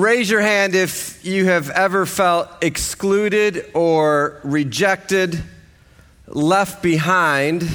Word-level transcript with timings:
raise 0.00 0.30
your 0.30 0.40
hand 0.40 0.74
if 0.74 1.24
you 1.24 1.44
have 1.46 1.68
ever 1.70 2.06
felt 2.06 2.48
excluded 2.62 3.70
or 3.74 4.40
rejected, 4.42 5.42
left 6.26 6.82
behind, 6.82 7.68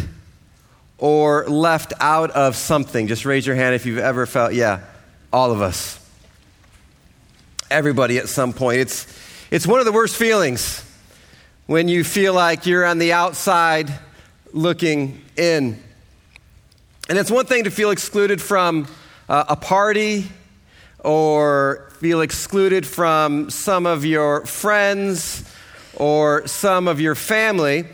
or 0.98 1.46
left 1.48 1.94
out 2.00 2.32
of 2.32 2.56
something. 2.56 3.08
Just 3.08 3.26
raise 3.26 3.46
your 3.46 3.56
hand 3.56 3.76
if 3.76 3.86
you've 3.86 4.00
ever 4.00 4.26
felt, 4.26 4.54
yeah, 4.54 4.82
all 5.32 5.52
of 5.52 5.62
us. 5.62 6.00
Everybody 7.70 8.18
at 8.18 8.28
some 8.28 8.54
point. 8.54 8.80
It's, 8.80 9.08
it's 9.52 9.68
one 9.68 9.80
of 9.80 9.86
the 9.86 9.92
worst 9.92 10.16
feelings 10.16 10.84
when 11.68 11.88
you 11.88 12.04
feel 12.04 12.34
like 12.34 12.66
you're 12.66 12.86
on 12.86 12.98
the 12.98 13.14
outside 13.14 13.92
looking 14.52 15.22
in. 15.36 15.82
And 17.08 17.18
it's 17.18 17.30
one 17.30 17.46
thing 17.46 17.66
to 17.66 17.72
feel 17.72 17.92
excluded 17.92 18.42
from 18.42 18.88
uh, 19.30 19.46
a 19.50 19.56
party 19.56 20.28
or 21.06 21.88
feel 22.00 22.22
excluded 22.22 22.86
from 22.86 23.52
some 23.52 23.86
of 23.86 24.04
your 24.04 24.44
friends 24.46 25.44
or 25.96 26.48
some 26.48 26.88
of 26.88 27.00
your 27.00 27.14
family. 27.14 27.86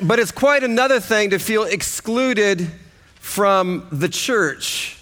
But 0.00 0.18
it's 0.18 0.32
quite 0.32 0.64
another 0.64 1.00
thing 1.00 1.30
to 1.30 1.38
feel 1.38 1.64
excluded 1.64 2.70
from 3.16 3.86
the 3.92 4.08
church 4.08 4.98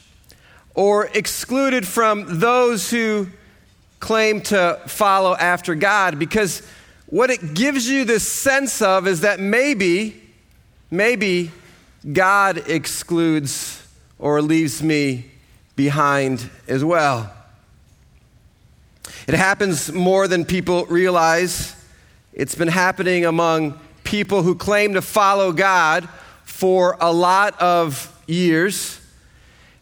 or 0.75 1.07
excluded 1.15 1.87
from 1.87 2.41
those 2.41 2.91
who 2.91 3.29
claim 4.01 4.41
to 4.41 4.81
follow 4.87 5.37
after 5.37 5.77
God 5.77 6.19
because 6.19 6.63
what 7.07 7.31
it 7.31 7.55
gives 7.55 7.89
you 7.89 8.05
this 8.05 8.27
sense 8.27 8.83
of 8.83 9.07
is 9.07 9.21
that 9.21 9.39
maybe, 9.39 10.21
maybe 10.91 11.53
God 12.13 12.69
excludes 12.69 13.87
or 14.19 14.43
leaves 14.43 14.83
me 14.83 15.31
behind 15.79 16.51
as 16.67 16.85
well. 16.85 17.33
It 19.29 19.35
happens 19.35 19.93
more 19.93 20.27
than 20.27 20.45
people 20.45 20.85
realize. 20.87 21.77
It's 22.33 22.57
been 22.57 22.67
happening 22.67 23.25
among 23.25 23.79
people 24.03 24.43
who 24.43 24.57
claim 24.57 24.95
to 24.95 25.03
follow 25.03 25.53
God 25.53 26.09
for 26.45 26.97
a 27.01 27.13
lot 27.13 27.61
of 27.61 28.13
years. 28.27 29.01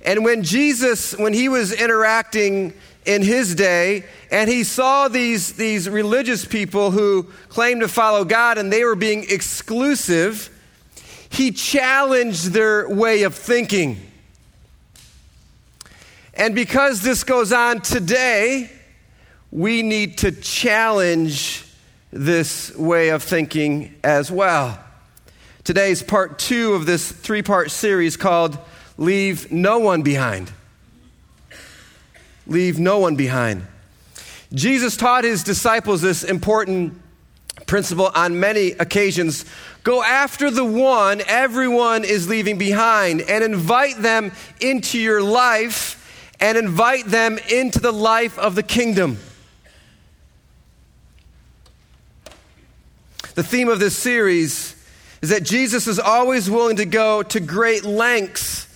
And 0.02 0.22
when 0.22 0.42
Jesus, 0.42 1.16
when 1.16 1.32
he 1.32 1.48
was 1.48 1.72
interacting 1.72 2.74
in 3.06 3.22
his 3.22 3.54
day, 3.54 4.04
and 4.30 4.50
he 4.50 4.64
saw 4.64 5.08
these, 5.08 5.54
these 5.54 5.88
religious 5.88 6.44
people 6.44 6.90
who 6.90 7.22
claimed 7.48 7.80
to 7.80 7.88
follow 7.88 8.26
God 8.26 8.58
and 8.58 8.70
they 8.70 8.84
were 8.84 8.96
being 8.96 9.24
exclusive, 9.30 10.50
he 11.30 11.52
challenged 11.52 12.50
their 12.50 12.86
way 12.86 13.22
of 13.22 13.34
thinking. 13.34 13.96
And 16.36 16.54
because 16.54 17.00
this 17.00 17.24
goes 17.24 17.50
on 17.50 17.80
today, 17.80 18.70
we 19.50 19.82
need 19.82 20.18
to 20.18 20.32
challenge 20.32 21.64
this 22.12 22.76
way 22.76 23.08
of 23.08 23.22
thinking 23.22 23.94
as 24.04 24.30
well. 24.30 24.78
Today 25.64 25.90
is 25.90 26.02
part 26.02 26.38
two 26.38 26.74
of 26.74 26.84
this 26.84 27.10
three 27.10 27.42
part 27.42 27.70
series 27.70 28.18
called 28.18 28.58
Leave 28.98 29.50
No 29.50 29.78
One 29.78 30.02
Behind. 30.02 30.52
Leave 32.46 32.78
no 32.78 32.98
one 32.98 33.16
behind. 33.16 33.66
Jesus 34.52 34.96
taught 34.96 35.24
his 35.24 35.42
disciples 35.42 36.00
this 36.00 36.22
important 36.22 37.00
principle 37.66 38.12
on 38.14 38.38
many 38.38 38.72
occasions. 38.72 39.44
Go 39.82 40.00
after 40.02 40.50
the 40.50 40.64
one 40.64 41.22
everyone 41.26 42.04
is 42.04 42.28
leaving 42.28 42.56
behind 42.56 43.22
and 43.22 43.42
invite 43.42 44.00
them 44.00 44.30
into 44.60 44.98
your 44.98 45.22
life 45.22 46.05
and 46.40 46.58
invite 46.58 47.06
them 47.06 47.38
into 47.50 47.78
the 47.78 47.92
life 47.92 48.38
of 48.38 48.54
the 48.54 48.62
kingdom. 48.62 49.18
The 53.34 53.42
theme 53.42 53.68
of 53.68 53.80
this 53.80 53.96
series 53.96 54.74
is 55.20 55.30
that 55.30 55.42
Jesus 55.42 55.86
is 55.86 55.98
always 55.98 56.50
willing 56.50 56.76
to 56.76 56.86
go 56.86 57.22
to 57.22 57.40
great 57.40 57.84
lengths 57.84 58.66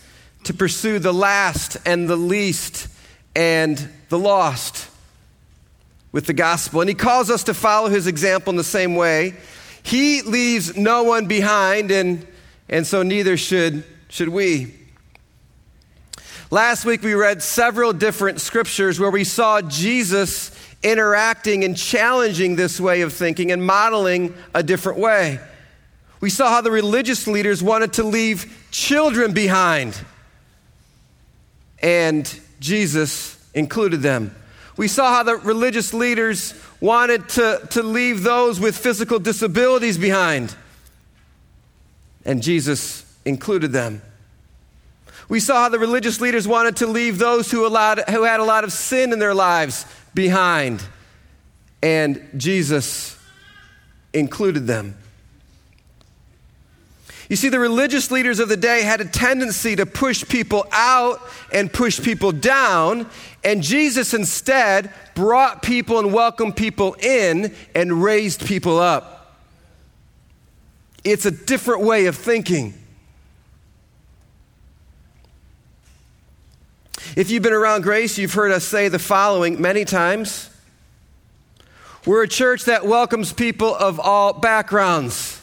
to 0.44 0.54
pursue 0.54 0.98
the 0.98 1.12
last 1.12 1.76
and 1.86 2.08
the 2.08 2.16
least 2.16 2.88
and 3.34 3.88
the 4.08 4.18
lost 4.18 4.88
with 6.12 6.26
the 6.26 6.32
gospel. 6.32 6.80
And 6.80 6.88
he 6.88 6.94
calls 6.94 7.30
us 7.30 7.44
to 7.44 7.54
follow 7.54 7.88
his 7.88 8.06
example 8.06 8.50
in 8.50 8.56
the 8.56 8.64
same 8.64 8.96
way. 8.96 9.34
He 9.82 10.22
leaves 10.22 10.76
no 10.76 11.04
one 11.04 11.26
behind, 11.26 11.90
and, 11.90 12.26
and 12.68 12.86
so 12.86 13.02
neither 13.02 13.36
should, 13.36 13.84
should 14.08 14.28
we. 14.28 14.74
Last 16.52 16.84
week 16.84 17.02
we 17.02 17.14
read 17.14 17.44
several 17.44 17.92
different 17.92 18.40
scriptures 18.40 18.98
where 18.98 19.12
we 19.12 19.22
saw 19.22 19.62
Jesus 19.62 20.50
interacting 20.82 21.62
and 21.62 21.76
challenging 21.76 22.56
this 22.56 22.80
way 22.80 23.02
of 23.02 23.12
thinking 23.12 23.52
and 23.52 23.64
modeling 23.64 24.34
a 24.52 24.60
different 24.60 24.98
way. 24.98 25.38
We 26.20 26.28
saw 26.28 26.48
how 26.48 26.60
the 26.60 26.72
religious 26.72 27.28
leaders 27.28 27.62
wanted 27.62 27.92
to 27.94 28.02
leave 28.02 28.66
children 28.72 29.32
behind, 29.32 29.96
and 31.80 32.40
Jesus 32.58 33.38
included 33.54 34.02
them. 34.02 34.34
We 34.76 34.88
saw 34.88 35.14
how 35.14 35.22
the 35.22 35.36
religious 35.36 35.94
leaders 35.94 36.52
wanted 36.80 37.28
to, 37.30 37.64
to 37.70 37.84
leave 37.84 38.24
those 38.24 38.58
with 38.58 38.76
physical 38.76 39.20
disabilities 39.20 39.98
behind, 39.98 40.56
and 42.24 42.42
Jesus 42.42 43.04
included 43.24 43.70
them. 43.70 44.02
We 45.30 45.38
saw 45.38 45.62
how 45.62 45.68
the 45.68 45.78
religious 45.78 46.20
leaders 46.20 46.48
wanted 46.48 46.78
to 46.78 46.88
leave 46.88 47.18
those 47.18 47.52
who, 47.52 47.64
allowed, 47.64 48.00
who 48.10 48.24
had 48.24 48.40
a 48.40 48.44
lot 48.44 48.64
of 48.64 48.72
sin 48.72 49.12
in 49.12 49.20
their 49.20 49.32
lives 49.32 49.86
behind, 50.12 50.82
and 51.80 52.28
Jesus 52.36 53.16
included 54.12 54.66
them. 54.66 54.96
You 57.28 57.36
see, 57.36 57.48
the 57.48 57.60
religious 57.60 58.10
leaders 58.10 58.40
of 58.40 58.48
the 58.48 58.56
day 58.56 58.82
had 58.82 59.00
a 59.00 59.04
tendency 59.04 59.76
to 59.76 59.86
push 59.86 60.26
people 60.26 60.66
out 60.72 61.22
and 61.52 61.72
push 61.72 62.02
people 62.02 62.32
down, 62.32 63.08
and 63.44 63.62
Jesus 63.62 64.12
instead 64.12 64.92
brought 65.14 65.62
people 65.62 66.00
and 66.00 66.12
welcomed 66.12 66.56
people 66.56 66.94
in 66.94 67.54
and 67.72 68.02
raised 68.02 68.44
people 68.44 68.80
up. 68.80 69.36
It's 71.04 71.24
a 71.24 71.30
different 71.30 71.82
way 71.82 72.06
of 72.06 72.16
thinking. 72.16 72.79
If 77.16 77.30
you've 77.30 77.42
been 77.42 77.52
around 77.52 77.82
Grace, 77.82 78.18
you've 78.18 78.34
heard 78.34 78.52
us 78.52 78.64
say 78.64 78.88
the 78.88 78.98
following 78.98 79.60
many 79.60 79.84
times. 79.84 80.50
We're 82.06 82.22
a 82.22 82.28
church 82.28 82.64
that 82.64 82.86
welcomes 82.86 83.32
people 83.32 83.74
of 83.74 84.00
all 84.00 84.32
backgrounds. 84.32 85.40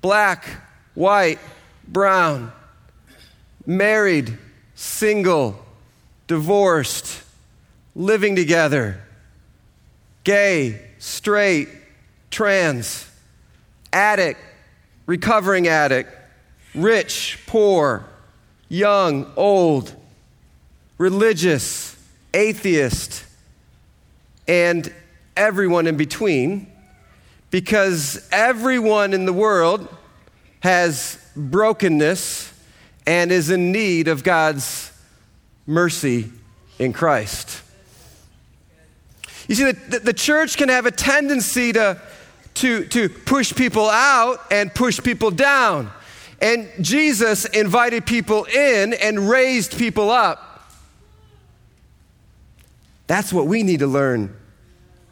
Black, 0.00 0.46
white, 0.94 1.38
brown, 1.86 2.52
married, 3.66 4.36
single, 4.74 5.64
divorced, 6.26 7.22
living 7.94 8.34
together, 8.34 9.00
gay, 10.24 10.80
straight, 10.98 11.68
trans, 12.30 13.08
addict, 13.92 14.40
recovering 15.06 15.68
addict, 15.68 16.10
rich, 16.74 17.38
poor, 17.46 18.04
young, 18.68 19.30
old 19.36 19.94
religious, 20.98 21.96
atheist, 22.32 23.24
and 24.46 24.92
everyone 25.36 25.86
in 25.86 25.96
between, 25.96 26.70
because 27.50 28.26
everyone 28.30 29.12
in 29.12 29.26
the 29.26 29.32
world 29.32 29.88
has 30.60 31.18
brokenness 31.36 32.52
and 33.06 33.30
is 33.30 33.50
in 33.50 33.72
need 33.72 34.08
of 34.08 34.24
God's 34.24 34.92
mercy 35.66 36.30
in 36.78 36.92
Christ. 36.92 37.62
You 39.48 39.54
see, 39.54 39.72
the, 39.72 39.98
the 39.98 40.12
church 40.12 40.56
can 40.56 40.68
have 40.68 40.86
a 40.86 40.90
tendency 40.90 41.72
to, 41.74 42.00
to, 42.54 42.86
to 42.86 43.08
push 43.08 43.54
people 43.54 43.88
out 43.90 44.38
and 44.50 44.74
push 44.74 45.00
people 45.00 45.30
down. 45.30 45.90
And 46.40 46.68
Jesus 46.80 47.44
invited 47.44 48.06
people 48.06 48.44
in 48.44 48.94
and 48.94 49.28
raised 49.28 49.78
people 49.78 50.10
up. 50.10 50.53
That's 53.06 53.32
what 53.32 53.46
we 53.46 53.62
need 53.62 53.80
to 53.80 53.86
learn 53.86 54.34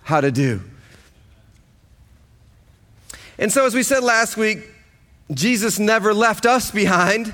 how 0.03 0.21
to 0.21 0.31
do. 0.31 0.63
And 3.39 3.53
so, 3.53 3.67
as 3.67 3.75
we 3.75 3.83
said 3.83 4.03
last 4.03 4.37
week, 4.37 4.69
Jesus 5.33 5.79
never 5.79 6.13
left 6.15 6.47
us 6.47 6.71
behind. 6.71 7.33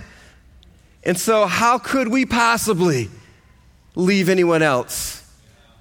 And 1.04 1.18
so, 1.18 1.46
how 1.46 1.78
could 1.78 2.08
we 2.08 2.26
possibly 2.26 3.08
leave 3.94 4.28
anyone 4.28 4.62
else 4.62 5.24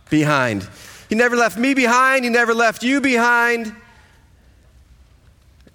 behind? 0.10 0.68
He 1.10 1.16
never 1.16 1.36
left 1.36 1.58
me 1.58 1.74
behind, 1.74 2.24
He 2.24 2.30
never 2.30 2.54
left 2.54 2.84
you 2.84 3.02
behind. 3.02 3.76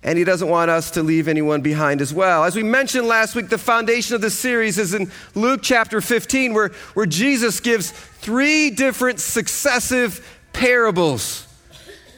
And 0.04 0.19
he 0.19 0.25
doesn't 0.25 0.49
want 0.49 0.70
us 0.70 0.90
to 0.93 1.02
leave 1.02 1.28
anyone 1.28 1.60
behind 1.60 2.00
as 2.00 2.12
well. 2.12 2.44
As 2.44 2.56
we 2.56 2.62
mentioned 2.62 3.06
last 3.06 3.37
week, 3.37 3.49
the 3.49 3.58
foundation 3.58 4.16
of 4.16 4.20
this 4.20 4.37
series 4.37 4.78
is 4.78 4.94
in 4.94 5.10
Luke 5.34 5.60
chapter 5.62 6.00
15, 6.00 6.54
where, 6.54 6.69
where 6.94 7.06
Jesus 7.06 7.60
gives 7.60 7.90
three 7.90 8.70
different 8.70 9.20
successive 9.20 10.40
parables, 10.52 11.46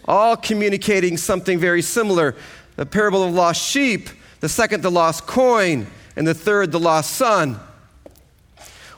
all 0.07 0.37
communicating 0.37 1.19
something 1.19 1.59
very 1.59 1.83
similar. 1.83 2.35
The 2.77 2.87
parable 2.87 3.23
of 3.23 3.35
lost 3.35 3.63
sheep, 3.63 4.09
the 4.41 4.49
second, 4.49 4.83
the 4.83 4.91
lost 4.91 5.27
coin, 5.27 5.87
and 6.17 6.27
the 6.27 6.35
third, 6.35 6.73
the 6.73 6.81
lost 6.81 7.13
son. 7.13 7.61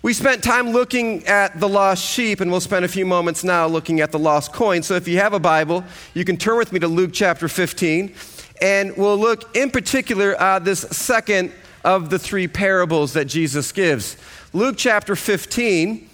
We 0.03 0.13
spent 0.13 0.45
time 0.45 0.71
looking 0.71 1.27
at 1.27 1.59
the 1.59 1.69
lost 1.69 2.05
sheep, 2.05 2.41
and 2.41 2.53
we'll 2.53 2.61
spend 2.61 2.85
a 2.85 2.89
few 2.89 3.05
moments 3.05 3.43
now 3.43 3.67
looking 3.67 4.01
at 4.01 4.13
the 4.13 4.21
lost 4.21 4.53
coin. 4.53 4.85
So 4.85 4.95
if 4.95 5.09
you 5.09 5.19
have 5.19 5.33
a 5.33 5.41
Bible, 5.41 5.85
you 6.15 6.25
can 6.25 6.37
turn 6.37 6.59
with 6.59 6.73
me 6.73 6.79
to 6.79 6.87
Luke 6.87 7.11
chapter 7.13 7.49
15. 7.49 8.15
And 8.61 8.97
we'll 8.97 9.19
look 9.19 9.57
in 9.57 9.71
particular 9.71 10.35
at 10.41 10.65
this 10.65 10.81
second 10.81 11.53
of 11.85 12.11
the 12.11 12.19
three 12.19 12.49
parables 12.49 13.13
that 13.13 13.27
Jesus 13.27 13.73
gives. 13.73 14.17
Luke 14.53 14.77
chapter 14.77 15.15
15, 15.15 16.09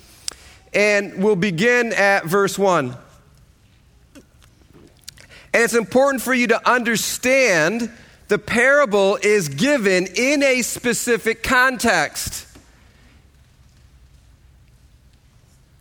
and 0.75 1.23
we'll 1.23 1.37
begin 1.37 1.93
at 1.93 2.27
verse 2.27 2.59
1. 2.59 2.97
And 5.55 5.63
it's 5.63 5.75
important 5.75 6.23
for 6.23 6.35
you 6.35 6.47
to 6.49 6.71
understand 6.71 7.91
the 8.29 8.39
parable 8.39 9.19
is 9.23 9.49
given 9.49 10.07
in 10.07 10.43
a 10.43 10.63
specific 10.63 11.43
context. 11.43 12.47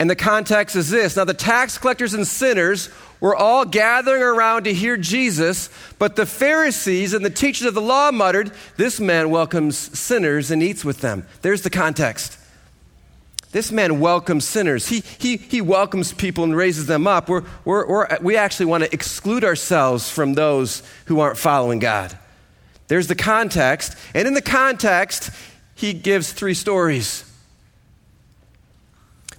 And 0.02 0.10
the 0.10 0.16
context 0.16 0.76
is 0.76 0.90
this. 0.90 1.16
Now, 1.16 1.26
the 1.26 1.36
tax 1.36 1.78
collectors 1.78 2.16
and 2.16 2.28
sinners 2.28 2.90
were 3.20 3.36
all 3.36 3.66
gathering 3.66 4.24
around 4.24 4.64
to 4.64 4.74
hear 4.74 4.98
Jesus, 4.98 5.70
but 6.00 6.16
the 6.16 6.26
Pharisees 6.26 7.14
and 7.14 7.24
the 7.24 7.30
teachers 7.30 7.68
of 7.68 7.76
the 7.76 7.82
law 7.82 8.10
muttered, 8.10 8.52
This 8.78 9.00
man 9.00 9.30
welcomes 9.30 9.78
sinners 9.78 10.50
and 10.50 10.64
eats 10.64 10.84
with 10.84 11.02
them. 11.02 11.28
There's 11.44 11.62
the 11.62 11.70
context. 11.70 12.36
This 13.52 13.72
man 13.72 14.00
welcomes 14.00 14.48
sinners. 14.48 14.88
He, 14.88 15.04
he, 15.20 15.38
he 15.38 15.62
welcomes 15.62 16.14
people 16.14 16.46
and 16.46 16.58
raises 16.58 16.88
them 16.88 17.06
up. 17.06 17.30
We're, 17.30 17.44
we're, 17.64 17.86
we're, 17.86 18.18
we 18.24 18.38
actually 18.38 18.66
want 18.66 18.84
to 18.84 18.92
exclude 18.92 19.44
ourselves 19.44 20.10
from 20.10 20.34
those 20.34 20.82
who 21.06 21.20
aren't 21.20 21.38
following 21.38 21.78
God. 21.78 22.18
There's 22.88 23.06
the 23.06 23.14
context. 23.14 23.96
And 24.16 24.28
in 24.28 24.34
the 24.34 24.42
context, 24.42 25.30
he 25.76 25.94
gives 25.94 26.34
three 26.34 26.56
stories. 26.56 27.31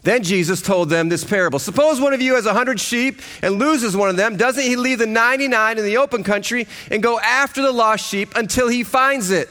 Then 0.02 0.24
Jesus 0.24 0.60
told 0.60 0.90
them 0.90 1.08
this 1.08 1.22
parable. 1.22 1.60
Suppose 1.60 2.00
one 2.00 2.12
of 2.12 2.20
you 2.20 2.34
has 2.34 2.46
a 2.46 2.52
hundred 2.52 2.80
sheep 2.80 3.20
and 3.40 3.58
loses 3.58 3.96
one 3.96 4.08
of 4.08 4.16
them. 4.16 4.36
Doesn't 4.36 4.64
he 4.64 4.74
leave 4.74 4.98
the 4.98 5.06
99 5.06 5.78
in 5.78 5.84
the 5.84 5.96
open 5.98 6.24
country 6.24 6.66
and 6.90 7.02
go 7.02 7.20
after 7.20 7.62
the 7.62 7.70
lost 7.70 8.04
sheep 8.04 8.34
until 8.34 8.68
he 8.68 8.82
finds 8.82 9.30
it? 9.30 9.48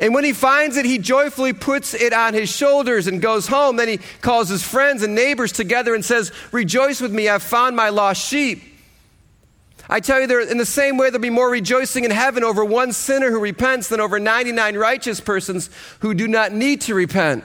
And 0.00 0.14
when 0.14 0.24
he 0.24 0.32
finds 0.32 0.76
it, 0.76 0.86
he 0.86 0.98
joyfully 0.98 1.52
puts 1.52 1.92
it 1.92 2.12
on 2.12 2.32
his 2.32 2.48
shoulders 2.48 3.06
and 3.06 3.20
goes 3.20 3.48
home. 3.48 3.76
Then 3.76 3.88
he 3.88 3.98
calls 4.20 4.48
his 4.48 4.62
friends 4.62 5.02
and 5.02 5.14
neighbors 5.14 5.52
together 5.52 5.94
and 5.94 6.04
says, 6.04 6.32
Rejoice 6.52 7.00
with 7.00 7.12
me, 7.12 7.28
I've 7.28 7.42
found 7.42 7.76
my 7.76 7.88
lost 7.88 8.24
sheep. 8.24 8.62
I 9.90 10.00
tell 10.00 10.20
you, 10.20 10.26
there, 10.26 10.40
in 10.40 10.58
the 10.58 10.66
same 10.66 10.98
way, 10.98 11.08
there'll 11.08 11.22
be 11.22 11.30
more 11.30 11.50
rejoicing 11.50 12.04
in 12.04 12.10
heaven 12.10 12.44
over 12.44 12.64
one 12.64 12.92
sinner 12.92 13.30
who 13.30 13.40
repents 13.40 13.88
than 13.88 14.00
over 14.00 14.20
99 14.20 14.76
righteous 14.76 15.20
persons 15.20 15.70
who 16.00 16.14
do 16.14 16.28
not 16.28 16.52
need 16.52 16.82
to 16.82 16.94
repent. 16.94 17.44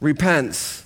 repents. 0.00 0.84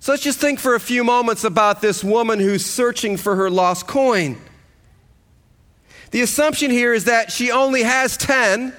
So 0.00 0.12
let's 0.12 0.22
just 0.22 0.38
think 0.38 0.58
for 0.58 0.74
a 0.74 0.80
few 0.80 1.02
moments 1.02 1.44
about 1.44 1.80
this 1.80 2.04
woman 2.04 2.38
who's 2.38 2.64
searching 2.64 3.16
for 3.16 3.36
her 3.36 3.50
lost 3.50 3.86
coin. 3.86 4.36
The 6.10 6.20
assumption 6.20 6.70
here 6.70 6.92
is 6.92 7.06
that 7.06 7.32
she 7.32 7.50
only 7.50 7.82
has 7.82 8.16
10 8.16 8.74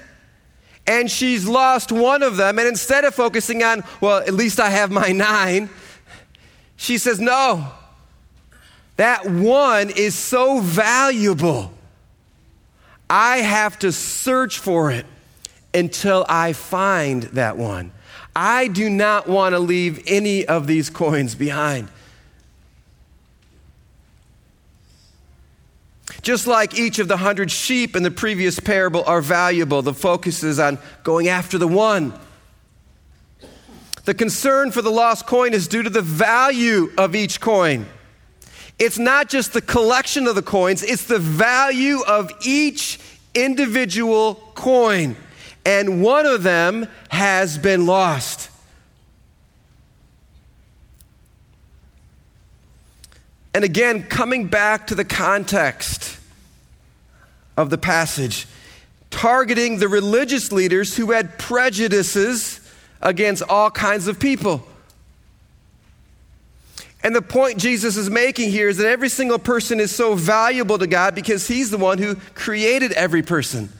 and 0.86 1.10
she's 1.10 1.46
lost 1.46 1.90
one 1.90 2.22
of 2.22 2.36
them. 2.36 2.58
And 2.58 2.68
instead 2.68 3.04
of 3.04 3.14
focusing 3.14 3.62
on, 3.62 3.82
well, 4.00 4.18
at 4.18 4.34
least 4.34 4.60
I 4.60 4.70
have 4.70 4.90
my 4.90 5.12
nine, 5.12 5.68
she 6.76 6.96
says, 6.96 7.20
no, 7.20 7.66
that 8.96 9.26
one 9.28 9.90
is 9.90 10.14
so 10.14 10.60
valuable. 10.60 11.72
I 13.10 13.38
have 13.38 13.78
to 13.80 13.92
search 13.92 14.58
for 14.58 14.90
it 14.90 15.06
until 15.74 16.24
I 16.28 16.52
find 16.52 17.24
that 17.24 17.56
one. 17.56 17.92
I 18.38 18.68
do 18.68 18.90
not 18.90 19.26
want 19.26 19.54
to 19.54 19.58
leave 19.58 20.04
any 20.06 20.44
of 20.44 20.66
these 20.66 20.90
coins 20.90 21.34
behind. 21.34 21.88
Just 26.20 26.46
like 26.46 26.78
each 26.78 26.98
of 26.98 27.08
the 27.08 27.16
hundred 27.16 27.50
sheep 27.50 27.96
in 27.96 28.02
the 28.02 28.10
previous 28.10 28.60
parable 28.60 29.02
are 29.06 29.22
valuable, 29.22 29.80
the 29.80 29.94
focus 29.94 30.42
is 30.42 30.58
on 30.58 30.78
going 31.02 31.28
after 31.28 31.56
the 31.56 31.66
one. 31.66 32.12
The 34.04 34.12
concern 34.12 34.70
for 34.70 34.82
the 34.82 34.90
lost 34.90 35.26
coin 35.26 35.54
is 35.54 35.66
due 35.66 35.82
to 35.82 35.90
the 35.90 36.02
value 36.02 36.92
of 36.98 37.16
each 37.16 37.40
coin. 37.40 37.86
It's 38.78 38.98
not 38.98 39.30
just 39.30 39.54
the 39.54 39.62
collection 39.62 40.26
of 40.26 40.34
the 40.34 40.42
coins, 40.42 40.82
it's 40.82 41.06
the 41.06 41.18
value 41.18 42.02
of 42.06 42.30
each 42.42 43.00
individual 43.34 44.34
coin 44.54 45.16
and 45.66 46.00
one 46.00 46.26
of 46.26 46.44
them 46.44 46.86
has 47.08 47.58
been 47.58 47.86
lost. 47.86 48.50
And 53.52 53.64
again, 53.64 54.04
coming 54.04 54.46
back 54.46 54.86
to 54.86 54.94
the 54.94 55.04
context 55.04 56.18
of 57.56 57.70
the 57.70 57.78
passage, 57.78 58.46
targeting 59.10 59.78
the 59.78 59.88
religious 59.88 60.52
leaders 60.52 60.96
who 60.96 61.10
had 61.10 61.36
prejudices 61.36 62.60
against 63.02 63.42
all 63.48 63.70
kinds 63.70 64.06
of 64.06 64.20
people. 64.20 64.64
And 67.02 67.14
the 67.14 67.22
point 67.22 67.58
Jesus 67.58 67.96
is 67.96 68.08
making 68.08 68.50
here 68.50 68.68
is 68.68 68.76
that 68.76 68.86
every 68.86 69.08
single 69.08 69.38
person 69.38 69.80
is 69.80 69.92
so 69.92 70.14
valuable 70.14 70.78
to 70.78 70.86
God 70.86 71.16
because 71.16 71.48
He's 71.48 71.70
the 71.70 71.78
one 71.78 71.98
who 71.98 72.14
created 72.34 72.92
every 72.92 73.22
person. 73.22 73.70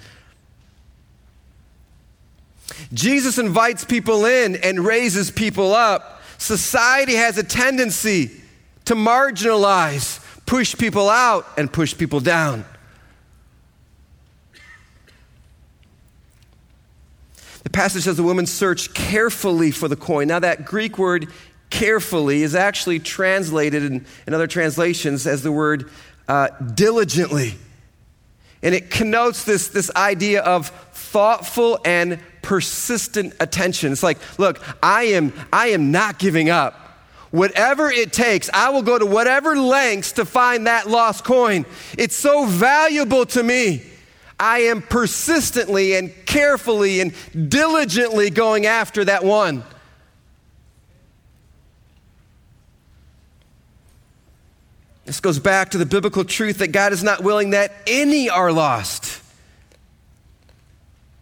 Jesus 2.93 3.39
invites 3.39 3.85
people 3.85 4.25
in 4.25 4.57
and 4.57 4.85
raises 4.85 5.31
people 5.31 5.75
up. 5.75 6.23
Society 6.39 7.15
has 7.15 7.39
a 7.39 7.43
tendency 7.43 8.31
to 8.85 8.95
marginalize, 8.95 10.21
push 10.47 10.77
people 10.77 11.09
out, 11.09 11.47
and 11.57 11.73
push 11.73 11.97
people 11.97 12.21
down. 12.21 12.65
The 17.63 17.71
passage 17.71 18.05
says 18.05 18.17
the 18.17 18.23
woman 18.23 18.47
searched 18.47 18.95
carefully 18.95 19.73
for 19.73 19.89
the 19.89 19.97
coin. 19.97 20.29
Now, 20.29 20.39
that 20.39 20.65
Greek 20.65 20.99
word 20.99 21.29
carefully 21.69 22.43
is 22.43 22.55
actually 22.55 23.01
translated 23.01 23.83
in, 23.83 24.07
in 24.27 24.35
other 24.35 24.47
translations 24.47 25.27
as 25.27 25.43
the 25.43 25.51
word 25.51 25.91
uh, 26.29 26.49
diligently. 26.75 27.55
And 28.63 28.75
it 28.75 28.91
connotes 28.91 29.45
this, 29.45 29.69
this 29.69 29.91
idea 29.97 30.43
of 30.43 30.69
thoughtful 30.93 31.81
and 31.85 32.21
persistent 32.47 33.35
attention. 33.41 33.91
It's 33.91 34.05
like, 34.05 34.19
look, 34.39 34.63
I 34.81 35.03
am, 35.07 35.33
I 35.53 35.71
am 35.71 35.91
not 35.91 36.21
giving 36.21 36.49
up. 36.49 36.75
Whatever 37.33 37.91
it 37.91 38.13
takes, 38.13 38.49
I 38.55 38.71
will 38.71 38.83
go 38.83 38.97
to 38.97 39.05
whatever 39.05 39.57
lengths 39.57 40.13
to 40.13 40.25
find 40.25 40.69
that 40.69 40.89
lost 40.89 41.25
coin. 41.25 41.67
It's 41.99 42.15
so 42.15 42.47
valuable 42.47 43.27
to 43.27 43.43
me. 43.43 43.83
I 44.39 44.61
am 44.61 44.81
persistently 44.81 45.97
and 45.97 46.15
carefully 46.25 47.01
and 47.01 47.13
diligently 47.49 48.31
going 48.31 48.65
after 48.65 49.05
that 49.07 49.25
one. 49.25 49.65
This 55.05 55.19
goes 55.19 55.41
back 55.41 55.73
to 55.73 55.79
the 55.79 55.87
biblical 55.87 56.25
truth 56.25 56.59
that 56.59 56.69
God 56.69 56.93
is 56.93 57.03
not 57.03 57.25
willing 57.25 57.51
that 57.51 57.73
any 57.89 58.31
are 58.31 58.53
lost 58.53 59.26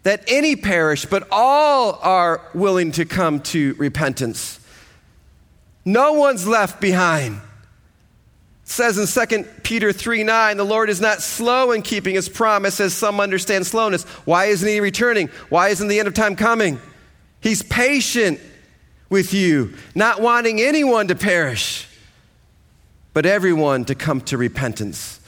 that 0.04 0.22
any 0.28 0.54
perish, 0.54 1.06
but 1.06 1.26
all 1.30 1.98
are 2.02 2.40
willing 2.54 2.92
to 2.92 3.04
come 3.04 3.40
to 3.40 3.74
repentance. 3.74 4.60
No 5.84 6.12
one's 6.12 6.46
left 6.46 6.80
behind. 6.80 7.40
It 8.64 8.68
says 8.68 8.98
in 8.98 9.28
2 9.28 9.44
Peter 9.62 9.92
3 9.92 10.22
9, 10.22 10.56
the 10.56 10.64
Lord 10.64 10.88
is 10.88 11.00
not 11.00 11.20
slow 11.20 11.72
in 11.72 11.82
keeping 11.82 12.14
his 12.14 12.28
promise, 12.28 12.80
as 12.80 12.94
some 12.94 13.18
understand 13.18 13.66
slowness. 13.66 14.04
Why 14.24 14.46
isn't 14.46 14.68
he 14.68 14.80
returning? 14.80 15.28
Why 15.48 15.68
isn't 15.68 15.88
the 15.88 15.98
end 15.98 16.08
of 16.08 16.14
time 16.14 16.36
coming? 16.36 16.80
He's 17.40 17.62
patient 17.62 18.40
with 19.10 19.34
you, 19.34 19.74
not 19.94 20.20
wanting 20.20 20.60
anyone 20.60 21.08
to 21.08 21.14
perish, 21.14 21.86
but 23.12 23.26
everyone 23.26 23.84
to 23.86 23.94
come 23.94 24.20
to 24.22 24.38
repentance. 24.38 25.20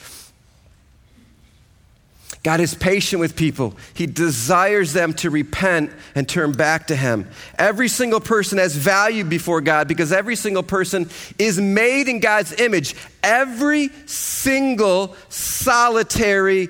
God 2.46 2.60
is 2.60 2.74
patient 2.74 3.18
with 3.18 3.34
people. 3.34 3.74
He 3.92 4.06
desires 4.06 4.92
them 4.92 5.14
to 5.14 5.30
repent 5.30 5.90
and 6.14 6.28
turn 6.28 6.52
back 6.52 6.86
to 6.86 6.94
Him. 6.94 7.28
Every 7.58 7.88
single 7.88 8.20
person 8.20 8.58
has 8.58 8.76
value 8.76 9.24
before 9.24 9.60
God 9.60 9.88
because 9.88 10.12
every 10.12 10.36
single 10.36 10.62
person 10.62 11.10
is 11.40 11.60
made 11.60 12.06
in 12.06 12.20
God's 12.20 12.52
image. 12.60 12.94
Every 13.20 13.88
single 14.06 15.16
solitary 15.28 16.68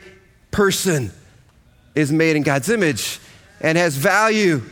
person 0.50 1.12
is 1.94 2.10
made 2.10 2.36
in 2.36 2.42
God's 2.42 2.70
image 2.70 3.20
and 3.60 3.76
has 3.76 3.96
value. 3.96 4.62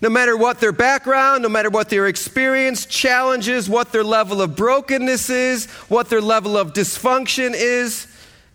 No 0.00 0.08
matter 0.08 0.36
what 0.36 0.60
their 0.60 0.72
background, 0.72 1.42
no 1.42 1.48
matter 1.48 1.70
what 1.70 1.88
their 1.88 2.06
experience, 2.06 2.86
challenges, 2.86 3.68
what 3.68 3.90
their 3.90 4.04
level 4.04 4.40
of 4.40 4.54
brokenness 4.54 5.28
is, 5.28 5.66
what 5.88 6.08
their 6.08 6.20
level 6.20 6.56
of 6.56 6.72
dysfunction 6.72 7.52
is, 7.54 8.06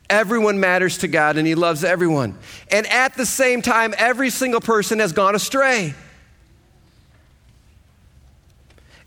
everyone 0.10 0.60
matters 0.60 1.00
to 1.00 1.08
God 1.08 1.38
and 1.38 1.46
He 1.46 1.56
loves 1.56 1.84
everyone. 1.84 2.38
And 2.72 2.88
at 2.88 3.16
the 3.16 3.26
same 3.26 3.62
time, 3.62 3.94
every 3.98 4.30
single 4.30 4.62
person 4.62 5.00
has 5.00 5.12
gone 5.12 5.36
astray. 5.36 5.94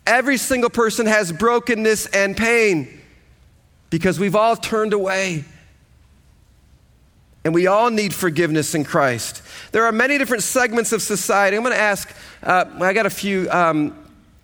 Every 0.07 0.37
single 0.37 0.71
person 0.71 1.07
has 1.07 1.33
brokenness 1.33 2.07
and 2.07 2.37
pain 2.37 3.01
because 3.91 4.21
we've 4.21 4.37
all 4.37 4.57
turned 4.57 4.93
away. 4.93 5.45
And 7.47 7.55
we 7.55 7.69
all 7.69 7.91
need 7.91 8.13
forgiveness 8.13 8.75
in 8.75 8.83
Christ. 8.83 9.41
There 9.71 9.85
are 9.85 9.93
many 9.93 10.19
different 10.19 10.43
segments 10.43 10.91
of 10.91 11.01
society. 11.01 11.57
I'm 11.57 11.63
going 11.63 11.77
to 11.77 11.81
ask, 11.81 12.13
uh, 12.43 12.65
I 12.81 12.93
got 12.93 13.07
a 13.07 13.11
few 13.11 13.49
um, 13.53 13.97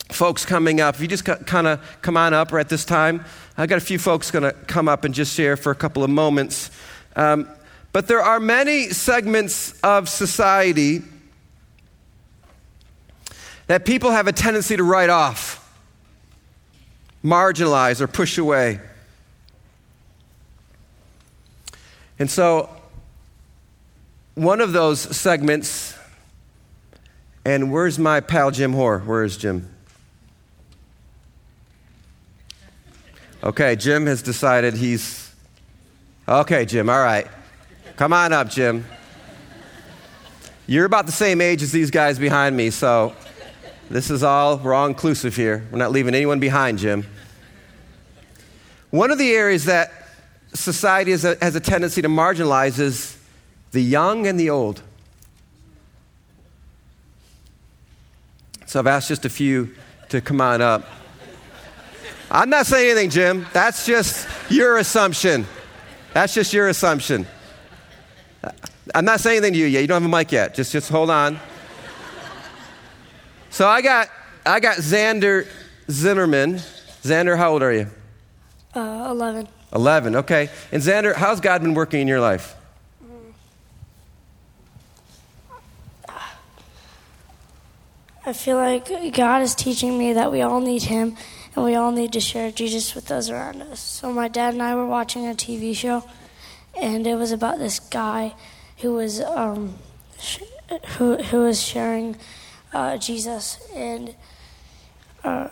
folks 0.08 0.46
coming 0.46 0.80
up. 0.80 0.94
If 0.94 1.00
you 1.00 1.08
just 1.08 1.24
kind 1.24 1.66
of 1.66 1.98
come 2.00 2.16
on 2.16 2.32
up 2.32 2.52
right 2.52 2.68
this 2.68 2.84
time, 2.84 3.24
I 3.58 3.66
got 3.66 3.78
a 3.78 3.84
few 3.84 3.98
folks 3.98 4.30
going 4.30 4.44
to 4.44 4.52
come 4.52 4.88
up 4.88 5.04
and 5.04 5.12
just 5.12 5.34
share 5.34 5.56
for 5.56 5.72
a 5.72 5.74
couple 5.74 6.04
of 6.04 6.10
moments. 6.10 6.70
Um, 7.16 7.48
but 7.90 8.06
there 8.06 8.20
are 8.20 8.38
many 8.38 8.90
segments 8.90 9.76
of 9.80 10.08
society 10.08 11.02
that 13.66 13.84
people 13.84 14.12
have 14.12 14.28
a 14.28 14.32
tendency 14.32 14.76
to 14.76 14.84
write 14.84 15.10
off, 15.10 15.76
marginalize, 17.24 18.00
or 18.00 18.06
push 18.06 18.38
away. 18.38 18.78
And 22.20 22.30
so 22.30 22.70
one 24.34 24.60
of 24.60 24.72
those 24.72 25.00
segments, 25.00 25.96
and 27.44 27.70
where's 27.72 27.98
my 27.98 28.20
pal 28.20 28.50
Jim 28.50 28.72
Hoare? 28.72 29.00
Where 29.00 29.24
is 29.24 29.36
Jim? 29.36 29.68
Okay, 33.42 33.76
Jim 33.76 34.06
has 34.06 34.22
decided 34.22 34.74
he's. 34.74 35.34
Okay, 36.28 36.64
Jim, 36.64 36.88
all 36.88 37.02
right. 37.02 37.26
Come 37.96 38.12
on 38.12 38.32
up, 38.32 38.48
Jim. 38.48 38.86
You're 40.66 40.86
about 40.86 41.06
the 41.06 41.12
same 41.12 41.40
age 41.40 41.62
as 41.62 41.72
these 41.72 41.90
guys 41.90 42.18
behind 42.18 42.56
me, 42.56 42.70
so 42.70 43.14
this 43.90 44.10
is 44.10 44.22
all, 44.22 44.56
we're 44.56 44.72
all 44.72 44.86
inclusive 44.86 45.36
here. 45.36 45.66
We're 45.70 45.78
not 45.78 45.90
leaving 45.90 46.14
anyone 46.14 46.40
behind, 46.40 46.78
Jim. 46.78 47.04
One 48.90 49.10
of 49.10 49.18
the 49.18 49.32
areas 49.32 49.64
that 49.64 49.92
society 50.54 51.10
has 51.10 51.24
a, 51.24 51.36
has 51.42 51.56
a 51.56 51.60
tendency 51.60 52.00
to 52.00 52.08
marginalize 52.08 52.78
is 52.78 53.18
the 53.72 53.82
young 53.82 54.26
and 54.26 54.38
the 54.38 54.50
old. 54.50 54.82
So 58.66 58.78
I've 58.78 58.86
asked 58.86 59.08
just 59.08 59.24
a 59.24 59.30
few 59.30 59.74
to 60.10 60.20
come 60.20 60.40
on 60.40 60.62
up. 60.62 60.86
I'm 62.30 62.48
not 62.48 62.64
saying 62.66 62.90
anything, 62.90 63.10
Jim. 63.10 63.46
That's 63.52 63.84
just 63.84 64.26
your 64.50 64.78
assumption. 64.78 65.46
That's 66.14 66.32
just 66.32 66.52
your 66.52 66.68
assumption. 66.68 67.26
I'm 68.94 69.04
not 69.04 69.20
saying 69.20 69.38
anything 69.38 69.54
to 69.54 69.58
you 69.58 69.66
yet. 69.66 69.80
You 69.80 69.86
don't 69.86 70.02
have 70.02 70.10
a 70.10 70.16
mic 70.16 70.32
yet. 70.32 70.54
Just, 70.54 70.72
just 70.72 70.88
hold 70.88 71.10
on. 71.10 71.38
So 73.50 73.68
I 73.68 73.82
got, 73.82 74.08
I 74.46 74.60
got 74.60 74.78
Xander 74.78 75.46
Zimmerman. 75.90 76.54
Xander, 77.02 77.36
how 77.36 77.52
old 77.52 77.62
are 77.62 77.72
you? 77.72 77.86
Uh, 78.74 79.08
11. 79.10 79.48
11, 79.74 80.16
okay. 80.16 80.48
And 80.72 80.82
Xander, 80.82 81.14
how's 81.14 81.40
God 81.40 81.62
been 81.62 81.74
working 81.74 82.00
in 82.00 82.08
your 82.08 82.20
life? 82.20 82.56
I 88.24 88.32
feel 88.32 88.56
like 88.56 88.88
God 89.14 89.42
is 89.42 89.56
teaching 89.56 89.98
me 89.98 90.12
that 90.12 90.30
we 90.30 90.42
all 90.42 90.60
need 90.60 90.84
Him 90.84 91.16
and 91.56 91.64
we 91.64 91.74
all 91.74 91.90
need 91.90 92.12
to 92.12 92.20
share 92.20 92.52
Jesus 92.52 92.94
with 92.94 93.06
those 93.06 93.28
around 93.28 93.60
us. 93.62 93.80
So, 93.80 94.12
my 94.12 94.28
dad 94.28 94.54
and 94.54 94.62
I 94.62 94.76
were 94.76 94.86
watching 94.86 95.26
a 95.26 95.34
TV 95.34 95.74
show, 95.74 96.04
and 96.80 97.04
it 97.04 97.16
was 97.16 97.32
about 97.32 97.58
this 97.58 97.80
guy 97.80 98.34
who 98.78 98.94
was 98.94 99.20
um, 99.20 99.74
sh- 100.20 100.38
who 100.96 101.16
who 101.16 101.38
was 101.40 101.60
sharing 101.60 102.16
uh, 102.72 102.96
Jesus 102.96 103.58
and 103.74 104.14
uh, 105.24 105.48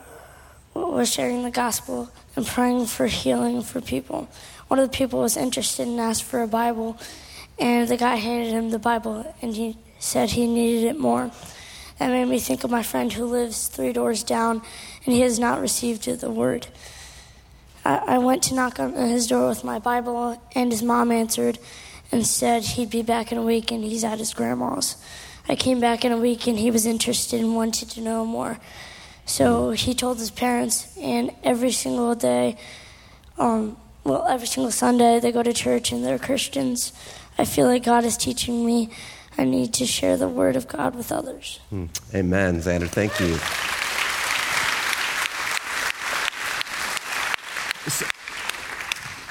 was 0.73 1.12
sharing 1.12 1.43
the 1.43 1.50
gospel 1.50 2.09
and 2.37 2.47
praying 2.47 2.87
for 2.87 3.09
healing 3.09 3.62
for 3.62 3.81
people. 3.81 4.29
One 4.69 4.79
of 4.79 4.89
the 4.89 4.97
people 4.97 5.19
was 5.19 5.37
interested 5.37 5.89
and 5.89 5.99
asked 5.99 6.23
for 6.23 6.41
a 6.41 6.47
Bible, 6.47 6.97
and 7.59 7.89
the 7.89 7.97
guy 7.97 8.15
handed 8.15 8.53
him 8.53 8.71
the 8.71 8.79
Bible, 8.79 9.35
and 9.43 9.57
he 9.57 9.77
said 9.99 10.31
he 10.31 10.47
needed 10.47 10.85
it 10.85 10.99
more. 11.00 11.33
That 12.00 12.12
made 12.12 12.28
me 12.28 12.38
think 12.38 12.64
of 12.64 12.71
my 12.71 12.83
friend 12.83 13.12
who 13.12 13.26
lives 13.26 13.69
three 13.69 13.92
doors 13.92 14.23
down 14.25 14.62
and 15.04 15.14
he 15.14 15.21
has 15.21 15.38
not 15.38 15.61
received 15.61 16.07
the 16.07 16.30
word. 16.30 16.66
I, 17.85 18.14
I 18.14 18.19
went 18.19 18.42
to 18.45 18.54
knock 18.54 18.80
on 18.80 18.95
his 18.95 19.26
door 19.26 19.50
with 19.50 19.64
my 19.64 19.78
Bible, 19.78 20.40
and 20.54 20.73
his 20.73 20.83
mom 20.83 21.12
answered 21.12 21.59
and 22.11 22.26
said 22.26 22.62
he'd 22.62 22.88
be 22.88 23.02
back 23.02 23.33
in 23.33 23.37
a 23.37 23.42
week 23.42 23.71
and 23.71 23.85
he's 23.85 24.02
at 24.02 24.19
his 24.19 24.33
grandma's. 24.33 24.97
I 25.47 25.57
came 25.57 25.78
back 25.78 26.02
in 26.02 26.11
a 26.11 26.16
week 26.16 26.47
and 26.47 26.59
he 26.59 26.71
was 26.71 26.87
interested 26.87 27.38
and 27.38 27.54
wanted 27.54 27.90
to 27.90 28.00
know 28.00 28.25
more. 28.25 28.59
So 29.26 29.73
he 29.73 29.92
told 29.92 30.21
his 30.21 30.30
parents, 30.30 30.97
and 30.97 31.30
every 31.45 31.71
single 31.71 32.14
day, 32.14 32.57
um, 33.37 33.76
well, 34.04 34.26
every 34.26 34.47
single 34.47 34.73
Sunday, 34.73 35.21
they 35.21 35.33
go 35.33 35.42
to 35.42 35.52
church 35.52 35.92
and 35.92 36.02
they're 36.02 36.19
Christians. 36.19 36.95
I 37.37 37.45
feel 37.45 37.66
like 37.66 37.85
God 37.85 38.07
is 38.07 38.16
teaching 38.16 38.64
me 38.64 38.88
I 39.40 39.44
need 39.44 39.73
to 39.75 39.87
share 39.87 40.18
the 40.18 40.28
word 40.28 40.54
of 40.54 40.68
God 40.68 40.94
with 40.94 41.11
others. 41.11 41.61
Hmm. 41.70 41.87
Amen, 42.14 42.61
Xander. 42.61 42.88
Thank 42.88 43.18
you. 43.20 43.38
So, 47.90 48.04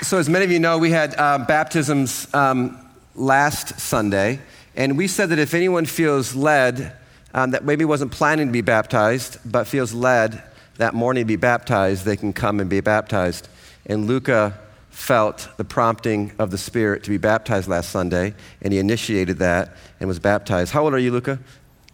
so 0.01 0.17
as 0.17 0.27
many 0.27 0.45
of 0.45 0.51
you 0.51 0.57
know, 0.57 0.79
we 0.79 0.89
had 0.89 1.13
uh, 1.15 1.37
baptisms 1.45 2.27
um, 2.33 2.83
last 3.13 3.79
Sunday, 3.79 4.39
and 4.75 4.97
we 4.97 5.07
said 5.07 5.29
that 5.29 5.37
if 5.37 5.53
anyone 5.53 5.85
feels 5.85 6.33
led, 6.33 6.97
um, 7.35 7.51
that 7.51 7.63
maybe 7.63 7.85
wasn't 7.85 8.11
planning 8.11 8.47
to 8.47 8.51
be 8.51 8.61
baptized, 8.61 9.37
but 9.45 9.67
feels 9.67 9.93
led 9.93 10.41
that 10.77 10.95
morning 10.95 11.21
to 11.21 11.27
be 11.27 11.35
baptized, 11.35 12.03
they 12.05 12.17
can 12.17 12.33
come 12.33 12.59
and 12.59 12.67
be 12.67 12.81
baptized. 12.81 13.47
And 13.85 14.07
Luca 14.07 14.57
felt 14.99 15.47
the 15.55 15.63
prompting 15.63 16.31
of 16.37 16.51
the 16.51 16.57
Spirit 16.57 17.03
to 17.03 17.09
be 17.09 17.17
baptized 17.17 17.69
last 17.69 17.89
Sunday, 17.89 18.35
and 18.61 18.73
he 18.73 18.79
initiated 18.79 19.37
that 19.37 19.75
and 19.99 20.09
was 20.09 20.19
baptized. 20.19 20.73
How 20.73 20.83
old 20.83 20.93
are 20.93 20.99
you, 20.99 21.11
Luca? 21.11 21.39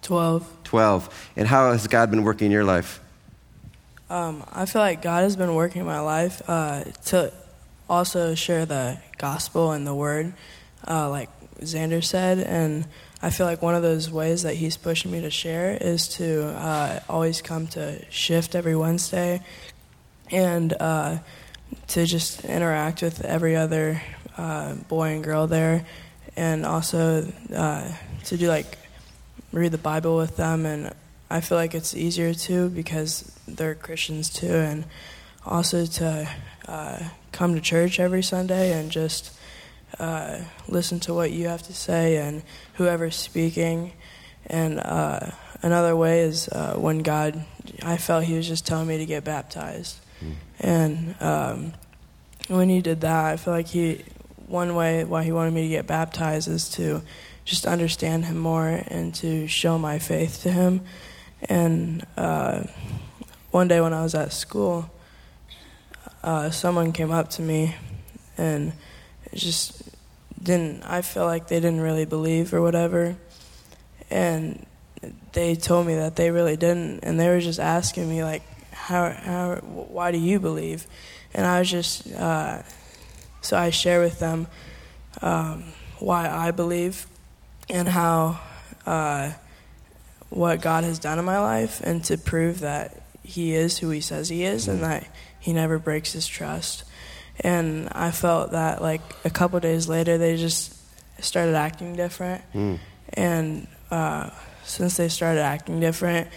12. 0.01 0.63
12. 0.63 1.31
And 1.35 1.47
how 1.47 1.71
has 1.71 1.85
God 1.87 2.09
been 2.09 2.23
working 2.23 2.47
in 2.47 2.51
your 2.51 2.63
life? 2.63 2.99
Um, 4.09 4.43
I 4.51 4.65
feel 4.65 4.81
like 4.81 5.03
God 5.03 5.23
has 5.23 5.35
been 5.35 5.53
working 5.53 5.81
in 5.81 5.85
my 5.85 5.99
life 5.99 6.41
uh, 6.47 6.83
to 7.05 7.31
also 7.87 8.33
share 8.33 8.65
the 8.65 8.97
gospel 9.19 9.71
and 9.71 9.85
the 9.85 9.95
word, 9.95 10.33
uh, 10.87 11.07
like 11.09 11.29
Xander 11.59 12.03
said. 12.03 12.39
And 12.39 12.87
I 13.21 13.29
feel 13.29 13.45
like 13.45 13.61
one 13.61 13.75
of 13.75 13.83
those 13.83 14.09
ways 14.09 14.41
that 14.43 14.55
he's 14.55 14.77
pushing 14.77 15.11
me 15.11 15.21
to 15.21 15.29
share 15.29 15.77
is 15.79 16.07
to 16.17 16.47
uh, 16.57 16.99
always 17.07 17.41
come 17.41 17.67
to 17.67 18.03
shift 18.09 18.55
every 18.55 18.75
Wednesday 18.75 19.41
and 20.31 20.73
uh, 20.79 21.19
to 21.87 22.05
just 22.05 22.43
interact 22.45 23.01
with 23.01 23.23
every 23.23 23.55
other 23.55 24.01
uh, 24.37 24.73
boy 24.73 25.09
and 25.15 25.23
girl 25.23 25.47
there, 25.47 25.85
and 26.35 26.65
also 26.65 27.31
uh, 27.55 27.91
to 28.25 28.37
do 28.37 28.47
like 28.47 28.77
read 29.51 29.71
the 29.71 29.77
Bible 29.77 30.17
with 30.17 30.37
them. 30.37 30.65
And 30.65 30.93
I 31.29 31.41
feel 31.41 31.57
like 31.57 31.73
it's 31.73 31.95
easier 31.95 32.33
too 32.33 32.69
because 32.69 33.31
they're 33.47 33.75
Christians 33.75 34.29
too, 34.29 34.53
and 34.53 34.85
also 35.45 35.85
to 35.85 36.29
uh, 36.67 36.99
come 37.31 37.55
to 37.55 37.61
church 37.61 37.99
every 37.99 38.23
Sunday 38.23 38.73
and 38.73 38.91
just 38.91 39.31
uh, 39.99 40.39
listen 40.67 40.99
to 41.01 41.13
what 41.13 41.31
you 41.31 41.47
have 41.47 41.63
to 41.63 41.73
say 41.73 42.17
and 42.17 42.43
whoever's 42.73 43.15
speaking. 43.15 43.93
And 44.47 44.79
uh, 44.79 45.31
another 45.61 45.95
way 45.95 46.21
is 46.21 46.47
uh, 46.49 46.75
when 46.77 46.99
God 46.99 47.45
I 47.81 47.97
felt 47.97 48.23
he 48.25 48.35
was 48.35 48.47
just 48.47 48.65
telling 48.65 48.87
me 48.87 48.97
to 48.97 49.05
get 49.05 49.23
baptized. 49.23 49.97
And 50.59 51.15
um, 51.19 51.73
when 52.47 52.69
he 52.69 52.81
did 52.81 53.01
that, 53.01 53.25
I 53.25 53.37
feel 53.37 53.53
like 53.53 53.67
he, 53.67 54.03
one 54.47 54.75
way 54.75 55.03
why 55.03 55.23
he 55.23 55.31
wanted 55.31 55.53
me 55.53 55.63
to 55.63 55.69
get 55.69 55.87
baptized 55.87 56.47
is 56.47 56.69
to 56.71 57.01
just 57.43 57.65
understand 57.65 58.25
him 58.25 58.37
more 58.37 58.67
and 58.67 59.13
to 59.15 59.47
show 59.47 59.77
my 59.77 59.99
faith 59.99 60.41
to 60.43 60.51
him. 60.51 60.81
And 61.47 62.05
uh, 62.17 62.63
one 63.51 63.67
day 63.67 63.81
when 63.81 63.93
I 63.93 64.01
was 64.01 64.15
at 64.15 64.33
school, 64.33 64.89
uh, 66.23 66.49
someone 66.49 66.91
came 66.91 67.11
up 67.11 67.29
to 67.31 67.41
me 67.41 67.75
and 68.37 68.73
just 69.33 69.83
didn't, 70.41 70.83
I 70.83 71.01
feel 71.01 71.25
like 71.25 71.47
they 71.47 71.59
didn't 71.59 71.81
really 71.81 72.05
believe 72.05 72.53
or 72.53 72.61
whatever. 72.61 73.15
And 74.09 74.65
they 75.33 75.55
told 75.55 75.85
me 75.85 75.95
that 75.95 76.15
they 76.15 76.31
really 76.31 76.57
didn't. 76.57 77.01
And 77.03 77.19
they 77.19 77.27
were 77.29 77.41
just 77.41 77.59
asking 77.59 78.09
me, 78.09 78.23
like, 78.23 78.43
how, 78.75 79.09
how, 79.09 79.55
why 79.63 80.11
do 80.11 80.17
you 80.17 80.39
believe? 80.39 80.85
And 81.33 81.45
I 81.45 81.59
was 81.59 81.71
just, 81.71 82.11
uh, 82.13 82.61
so 83.41 83.57
I 83.57 83.69
share 83.71 84.01
with 84.01 84.19
them 84.19 84.47
um, 85.21 85.63
why 85.99 86.29
I 86.29 86.51
believe 86.51 87.07
and 87.69 87.87
how, 87.87 88.39
uh, 88.85 89.31
what 90.29 90.61
God 90.61 90.83
has 90.83 90.99
done 90.99 91.17
in 91.17 91.25
my 91.25 91.39
life, 91.39 91.81
and 91.81 92.03
to 92.05 92.17
prove 92.17 92.59
that 92.59 93.01
He 93.23 93.53
is 93.53 93.77
who 93.77 93.89
He 93.89 94.01
says 94.01 94.29
He 94.29 94.43
is, 94.43 94.67
and 94.67 94.81
that 94.81 95.07
He 95.39 95.53
never 95.53 95.79
breaks 95.79 96.13
His 96.13 96.27
trust. 96.27 96.83
And 97.39 97.89
I 97.91 98.11
felt 98.11 98.51
that, 98.51 98.81
like, 98.81 99.01
a 99.23 99.29
couple 99.29 99.59
days 99.59 99.87
later, 99.87 100.17
they 100.17 100.35
just 100.37 100.75
started 101.23 101.55
acting 101.55 101.95
different. 101.95 102.43
Mm. 102.53 102.79
And 103.13 103.67
uh, 103.91 104.29
since 104.63 104.97
they 104.97 105.09
started 105.09 105.41
acting 105.41 105.79
different, 105.79 106.27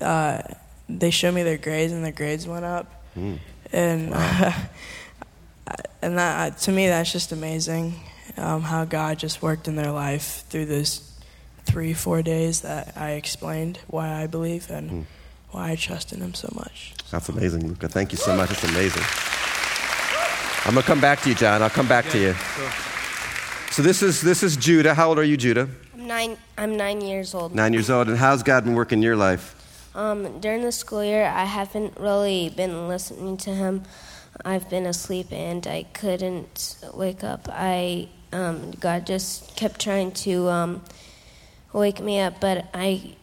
uh, 0.00 0.42
they 0.88 1.10
showed 1.10 1.34
me 1.34 1.42
their 1.42 1.58
grades, 1.58 1.92
and 1.92 2.04
their 2.04 2.12
grades 2.12 2.46
went 2.46 2.64
up. 2.64 3.02
Mm. 3.16 3.38
And 3.72 4.14
and 6.02 6.18
that 6.18 6.58
to 6.58 6.72
me, 6.72 6.88
that's 6.88 7.12
just 7.12 7.32
amazing. 7.32 7.94
Um, 8.36 8.62
how 8.62 8.84
God 8.84 9.18
just 9.18 9.42
worked 9.42 9.68
in 9.68 9.76
their 9.76 9.90
life 9.92 10.44
through 10.48 10.66
those 10.66 11.08
three, 11.64 11.92
four 11.92 12.22
days 12.22 12.62
that 12.62 12.94
I 12.96 13.12
explained 13.12 13.78
why 13.88 14.22
I 14.22 14.26
believe 14.26 14.70
and 14.70 14.90
Mm. 14.90 15.04
why 15.50 15.70
I 15.72 15.76
trust 15.76 16.12
in 16.12 16.20
Him 16.20 16.34
so 16.34 16.48
much. 16.54 16.94
That's 17.10 17.28
amazing, 17.28 17.66
Luca. 17.68 17.88
Thank 17.88 18.10
you 18.12 18.18
so 18.18 18.34
much. 18.34 18.50
It's 18.50 18.64
amazing. 18.64 19.02
I'm 20.64 20.74
gonna 20.74 20.86
come 20.86 21.00
back 21.00 21.20
to 21.22 21.28
you, 21.28 21.34
John. 21.34 21.62
I'll 21.62 21.70
come 21.70 21.88
back 21.88 22.08
to 22.10 22.18
you. 22.18 22.34
So 23.70 23.82
this 23.82 24.02
is 24.02 24.20
this 24.20 24.42
is 24.42 24.56
Judah. 24.56 24.94
How 24.94 25.08
old 25.08 25.18
are 25.18 25.24
you, 25.24 25.36
Judah? 25.36 25.68
I'm 25.94 26.06
nine. 26.06 26.36
I'm 26.56 26.76
nine 26.76 27.00
years 27.00 27.34
old. 27.34 27.54
Nine 27.54 27.72
years 27.72 27.90
old. 27.90 28.08
And 28.08 28.16
how's 28.16 28.42
God 28.42 28.64
been 28.64 28.74
working 28.74 28.98
in 28.98 29.02
your 29.02 29.16
life? 29.16 29.54
Um, 29.94 30.40
during 30.40 30.62
the 30.62 30.72
school 30.72 31.04
year, 31.04 31.26
I 31.26 31.44
haven't 31.44 31.98
really 31.98 32.48
been 32.48 32.88
listening 32.88 33.36
to 33.38 33.50
him. 33.50 33.82
I've 34.44 34.70
been 34.70 34.86
asleep 34.86 35.30
and 35.30 35.66
I 35.66 35.82
couldn't 35.92 36.76
wake 36.94 37.22
up. 37.22 37.46
I 37.50 38.08
um, 38.32 38.70
God 38.72 39.06
just 39.06 39.54
kept 39.54 39.80
trying 39.80 40.12
to 40.12 40.48
um, 40.48 40.82
wake 41.74 42.00
me 42.00 42.20
up, 42.20 42.40
but 42.40 42.66
I 42.72 43.16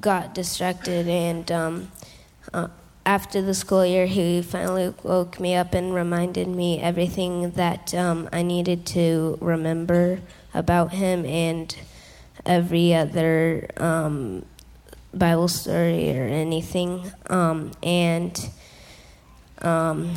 got 0.00 0.34
distracted. 0.34 1.06
And 1.06 1.50
um, 1.52 1.92
uh, 2.52 2.68
after 3.06 3.40
the 3.40 3.54
school 3.54 3.86
year, 3.86 4.06
He 4.06 4.42
finally 4.42 4.92
woke 5.04 5.38
me 5.38 5.54
up 5.54 5.72
and 5.72 5.94
reminded 5.94 6.48
me 6.48 6.80
everything 6.80 7.52
that 7.52 7.94
um, 7.94 8.28
I 8.32 8.42
needed 8.42 8.84
to 8.86 9.38
remember 9.40 10.20
about 10.52 10.92
Him 10.92 11.24
and 11.24 11.76
every 12.44 12.92
other 12.92 13.68
um, 13.76 14.44
Bible 15.14 15.48
story 15.48 16.16
or 16.16 16.24
anything. 16.24 17.10
Um, 17.28 17.72
and 17.82 18.50
um, 19.62 20.14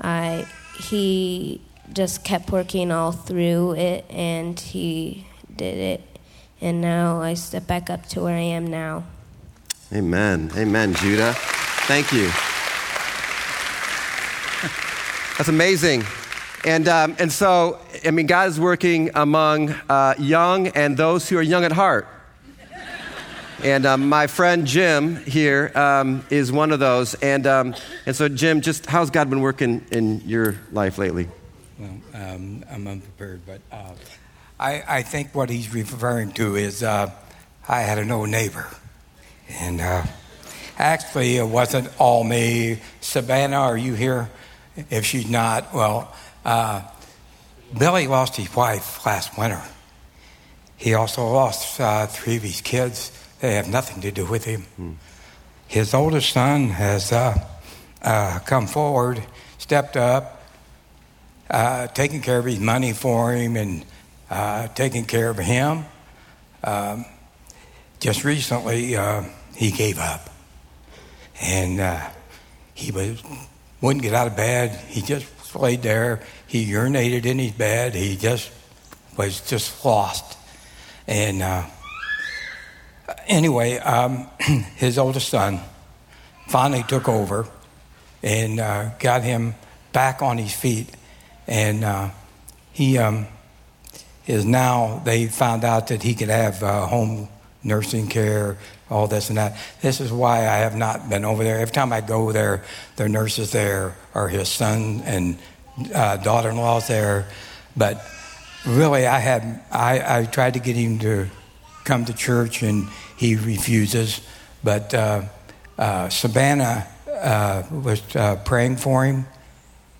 I 0.00 0.46
he 0.78 1.60
just 1.92 2.24
kept 2.24 2.50
working 2.50 2.90
all 2.90 3.12
through 3.12 3.74
it, 3.74 4.04
and 4.10 4.58
he 4.58 5.26
did 5.54 5.78
it. 5.78 6.02
And 6.60 6.80
now 6.80 7.20
I 7.20 7.34
step 7.34 7.66
back 7.66 7.90
up 7.90 8.06
to 8.10 8.22
where 8.22 8.36
I 8.36 8.40
am 8.40 8.66
now. 8.66 9.04
Amen. 9.92 10.50
Amen, 10.56 10.94
Judah. 10.94 11.34
Thank 11.86 12.12
you. 12.12 12.30
That's 15.38 15.48
amazing. 15.48 16.02
And, 16.64 16.88
um, 16.88 17.14
and 17.18 17.30
so, 17.30 17.78
I 18.04 18.10
mean, 18.10 18.26
God 18.26 18.48
is 18.48 18.58
working 18.58 19.10
among 19.14 19.70
uh, 19.88 20.14
young 20.18 20.68
and 20.68 20.96
those 20.96 21.28
who 21.28 21.36
are 21.36 21.42
young 21.42 21.62
at 21.64 21.72
heart. 21.72 22.08
And 23.62 23.86
um, 23.86 24.08
my 24.08 24.26
friend 24.26 24.66
Jim 24.66 25.16
here 25.16 25.72
um, 25.74 26.24
is 26.30 26.52
one 26.52 26.72
of 26.72 26.78
those. 26.78 27.14
And, 27.14 27.46
um, 27.46 27.74
and 28.04 28.14
so, 28.14 28.28
Jim, 28.28 28.60
just 28.60 28.86
how's 28.86 29.10
God 29.10 29.30
been 29.30 29.40
working 29.40 29.84
in 29.90 30.20
your 30.26 30.56
life 30.72 30.98
lately? 30.98 31.28
Well, 31.78 32.00
um, 32.14 32.64
I'm 32.70 32.86
unprepared, 32.86 33.40
but 33.46 33.60
uh, 33.72 33.92
I, 34.60 34.82
I 34.86 35.02
think 35.02 35.34
what 35.34 35.50
he's 35.50 35.72
referring 35.72 36.32
to 36.32 36.56
is 36.56 36.82
uh, 36.82 37.10
I 37.68 37.80
had 37.80 37.98
an 37.98 38.10
old 38.10 38.28
neighbor. 38.28 38.66
And 39.48 39.80
uh, 39.80 40.04
actually, 40.78 41.36
it 41.36 41.46
wasn't 41.46 41.88
all 41.98 42.24
me. 42.24 42.80
Savannah, 43.00 43.56
are 43.56 43.76
you 43.76 43.94
here? 43.94 44.30
If 44.90 45.06
she's 45.06 45.28
not, 45.28 45.72
well, 45.72 46.14
uh, 46.44 46.82
Billy 47.76 48.06
lost 48.06 48.36
his 48.36 48.54
wife 48.54 49.04
last 49.06 49.38
winter. 49.38 49.62
He 50.76 50.92
also 50.92 51.26
lost 51.26 51.80
uh, 51.80 52.06
three 52.06 52.36
of 52.36 52.42
his 52.42 52.60
kids. 52.60 53.10
They 53.40 53.54
have 53.54 53.68
nothing 53.68 54.00
to 54.02 54.10
do 54.10 54.24
with 54.24 54.44
him. 54.44 54.98
His 55.68 55.92
oldest 55.92 56.32
son 56.32 56.70
has 56.70 57.12
uh, 57.12 57.36
uh, 58.02 58.38
come 58.40 58.66
forward, 58.66 59.22
stepped 59.58 59.96
up, 59.96 60.42
uh, 61.50 61.88
taking 61.88 62.22
care 62.22 62.38
of 62.38 62.44
his 62.44 62.60
money 62.60 62.92
for 62.92 63.32
him, 63.32 63.56
and 63.56 63.84
uh, 64.30 64.68
taking 64.68 65.04
care 65.04 65.28
of 65.28 65.38
him. 65.38 65.84
Um, 66.64 67.04
just 68.00 68.24
recently, 68.24 68.96
uh, 68.96 69.24
he 69.54 69.70
gave 69.70 69.98
up, 69.98 70.30
and 71.40 71.80
uh, 71.80 72.08
he 72.74 72.90
was 72.90 73.22
wouldn't 73.82 74.02
get 74.02 74.14
out 74.14 74.26
of 74.26 74.36
bed. 74.36 74.70
He 74.88 75.02
just 75.02 75.26
laid 75.54 75.82
there. 75.82 76.20
He 76.46 76.66
urinated 76.70 77.26
in 77.26 77.38
his 77.38 77.52
bed. 77.52 77.94
He 77.94 78.16
just 78.16 78.50
was 79.18 79.40
just 79.42 79.84
lost, 79.84 80.38
and. 81.06 81.42
Anyway, 83.26 83.78
um, 83.78 84.28
his 84.76 84.98
oldest 84.98 85.28
son 85.28 85.60
finally 86.48 86.82
took 86.84 87.08
over 87.08 87.46
and 88.22 88.60
uh, 88.60 88.90
got 88.98 89.22
him 89.22 89.54
back 89.92 90.22
on 90.22 90.38
his 90.38 90.54
feet. 90.54 90.90
And 91.46 91.84
uh, 91.84 92.10
he 92.72 92.98
um, 92.98 93.26
is 94.26 94.44
now, 94.44 95.00
they 95.04 95.26
found 95.26 95.64
out 95.64 95.88
that 95.88 96.02
he 96.02 96.14
could 96.14 96.28
have 96.28 96.62
uh, 96.62 96.86
home 96.86 97.28
nursing 97.62 98.08
care, 98.08 98.58
all 98.90 99.06
this 99.06 99.28
and 99.28 99.38
that. 99.38 99.56
This 99.80 100.00
is 100.00 100.12
why 100.12 100.38
I 100.38 100.58
have 100.58 100.76
not 100.76 101.08
been 101.08 101.24
over 101.24 101.44
there. 101.44 101.58
Every 101.58 101.72
time 101.72 101.92
I 101.92 102.00
go 102.00 102.32
there, 102.32 102.64
their 102.96 103.08
nurses 103.08 103.52
there 103.52 103.96
are 104.14 104.28
his 104.28 104.48
son 104.48 105.02
and 105.04 105.38
uh, 105.94 106.16
daughter 106.18 106.50
in 106.50 106.56
law's 106.56 106.88
there. 106.88 107.28
But 107.76 108.04
really, 108.66 109.06
I, 109.06 109.18
had, 109.18 109.62
I, 109.70 110.20
I 110.20 110.24
tried 110.26 110.54
to 110.54 110.60
get 110.60 110.76
him 110.76 110.98
to 111.00 111.28
come 111.86 112.04
to 112.04 112.12
church 112.12 112.62
and 112.62 112.88
he 113.16 113.36
refuses. 113.36 114.20
But 114.62 114.92
uh, 114.92 115.22
uh, 115.78 116.08
Savannah 116.08 116.86
uh, 117.08 117.62
was 117.70 118.02
uh, 118.14 118.36
praying 118.44 118.76
for 118.76 119.04
him. 119.04 119.26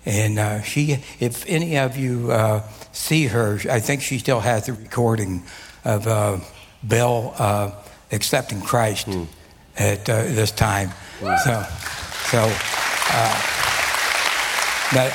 And 0.05 0.39
uh, 0.39 0.61
she, 0.61 1.03
if 1.19 1.45
any 1.47 1.77
of 1.77 1.97
you 1.97 2.31
uh, 2.31 2.63
see 2.91 3.27
her, 3.27 3.59
I 3.69 3.79
think 3.79 4.01
she 4.01 4.19
still 4.19 4.39
has 4.39 4.67
the 4.67 4.73
recording 4.73 5.43
of 5.83 6.05
Bill 6.87 7.33
accepting 8.11 8.61
Christ 8.61 9.09
at 9.77 10.05
this 10.05 10.51
time. 10.51 10.91
So, 11.19 11.65
so 12.29 12.53
but 14.93 15.11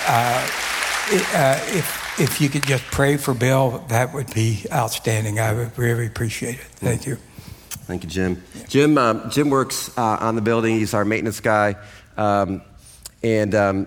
if 1.11 2.01
if 2.18 2.40
you 2.40 2.48
could 2.48 2.64
just 2.64 2.85
pray 2.85 3.16
for 3.16 3.35
Bill, 3.35 3.85
that 3.88 4.12
would 4.12 4.33
be 4.35 4.64
outstanding. 4.72 5.40
I 5.40 5.55
would 5.55 5.77
really 5.79 6.07
appreciate 6.07 6.57
it. 6.57 6.64
Thank 6.77 7.07
you. 7.07 7.16
Thank 7.87 8.05
you, 8.05 8.11
Jim. 8.11 8.42
Jim, 8.68 8.96
um, 8.98 9.31
Jim 9.31 9.51
works 9.51 9.96
uh, 9.96 10.18
on 10.20 10.35
the 10.35 10.42
building. 10.42 10.77
He's 10.77 10.94
our 10.94 11.05
maintenance 11.05 11.40
guy. 11.40 11.77
Um, 12.16 12.62
and 13.22 13.55
um, 13.55 13.87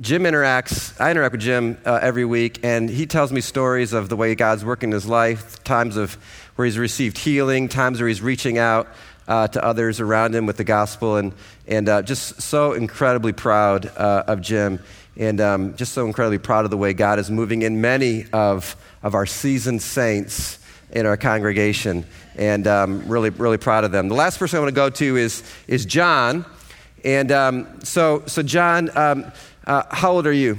Jim 0.00 0.24
interacts, 0.24 1.00
I 1.00 1.10
interact 1.10 1.32
with 1.32 1.40
Jim 1.40 1.78
uh, 1.84 2.00
every 2.02 2.24
week, 2.24 2.60
and 2.62 2.90
he 2.90 3.06
tells 3.06 3.32
me 3.32 3.40
stories 3.40 3.92
of 3.92 4.08
the 4.08 4.16
way 4.16 4.34
God's 4.34 4.64
working 4.64 4.88
in 4.88 4.94
his 4.94 5.06
life, 5.06 5.62
times 5.62 5.96
of 5.96 6.14
where 6.56 6.64
he's 6.66 6.78
received 6.78 7.18
healing, 7.18 7.68
times 7.68 8.00
where 8.00 8.08
he's 8.08 8.22
reaching 8.22 8.58
out 8.58 8.88
uh, 9.28 9.46
to 9.48 9.64
others 9.64 10.00
around 10.00 10.34
him 10.34 10.46
with 10.46 10.56
the 10.56 10.64
gospel, 10.64 11.16
and, 11.16 11.32
and 11.66 11.88
uh, 11.88 12.02
just 12.02 12.42
so 12.42 12.72
incredibly 12.72 13.32
proud 13.32 13.86
uh, 13.96 14.24
of 14.26 14.40
Jim 14.40 14.80
and 15.16 15.40
um, 15.40 15.76
just 15.76 15.92
so 15.92 16.06
incredibly 16.06 16.38
proud 16.38 16.64
of 16.64 16.70
the 16.70 16.76
way 16.76 16.92
God 16.92 17.18
is 17.18 17.30
moving 17.30 17.62
in 17.62 17.80
many 17.80 18.26
of, 18.32 18.76
of 19.02 19.14
our 19.14 19.26
seasoned 19.26 19.82
saints 19.82 20.58
in 20.90 21.06
our 21.06 21.16
congregation. 21.16 22.04
And 22.36 22.66
um, 22.66 23.06
really, 23.08 23.30
really 23.30 23.58
proud 23.58 23.84
of 23.84 23.92
them. 23.92 24.08
The 24.08 24.14
last 24.14 24.38
person 24.38 24.56
I 24.56 24.60
want 24.60 24.70
to 24.70 24.74
go 24.74 24.90
to 24.90 25.16
is, 25.16 25.42
is 25.68 25.86
John. 25.86 26.44
And 27.04 27.30
um, 27.30 27.80
so, 27.84 28.22
so, 28.26 28.42
John, 28.42 28.90
um, 28.96 29.30
uh, 29.66 29.84
how 29.90 30.12
old 30.12 30.26
are 30.26 30.32
you? 30.32 30.58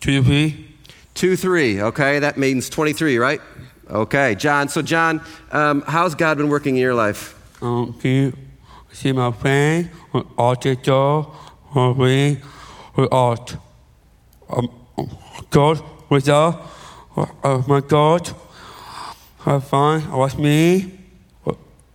Two, 0.00 0.22
three. 0.22 0.68
Two, 1.14 1.36
three. 1.36 1.80
Okay, 1.80 2.18
that 2.20 2.36
means 2.38 2.68
23, 2.68 3.18
right? 3.18 3.40
Okay, 3.90 4.34
John. 4.34 4.68
So, 4.68 4.82
John, 4.82 5.20
um, 5.50 5.82
how's 5.86 6.14
God 6.14 6.38
been 6.38 6.48
working 6.48 6.76
in 6.76 6.80
your 6.80 6.94
life? 6.94 7.34
Um, 7.62 7.98
you 8.02 8.32
see 8.92 9.12
my 9.12 9.30
friend 9.32 9.90
autism, 10.12 11.30
with 12.96 13.08
art? 13.12 13.56
Um, 14.56 14.70
God, 15.50 15.82
with 16.08 16.28
us, 16.28 16.54
Oh 17.16 17.64
my 17.68 17.80
God, 17.80 18.28
have 19.40 19.64
fun, 19.64 20.02
I 20.10 20.16
watch 20.16 20.36
me, 20.36 20.98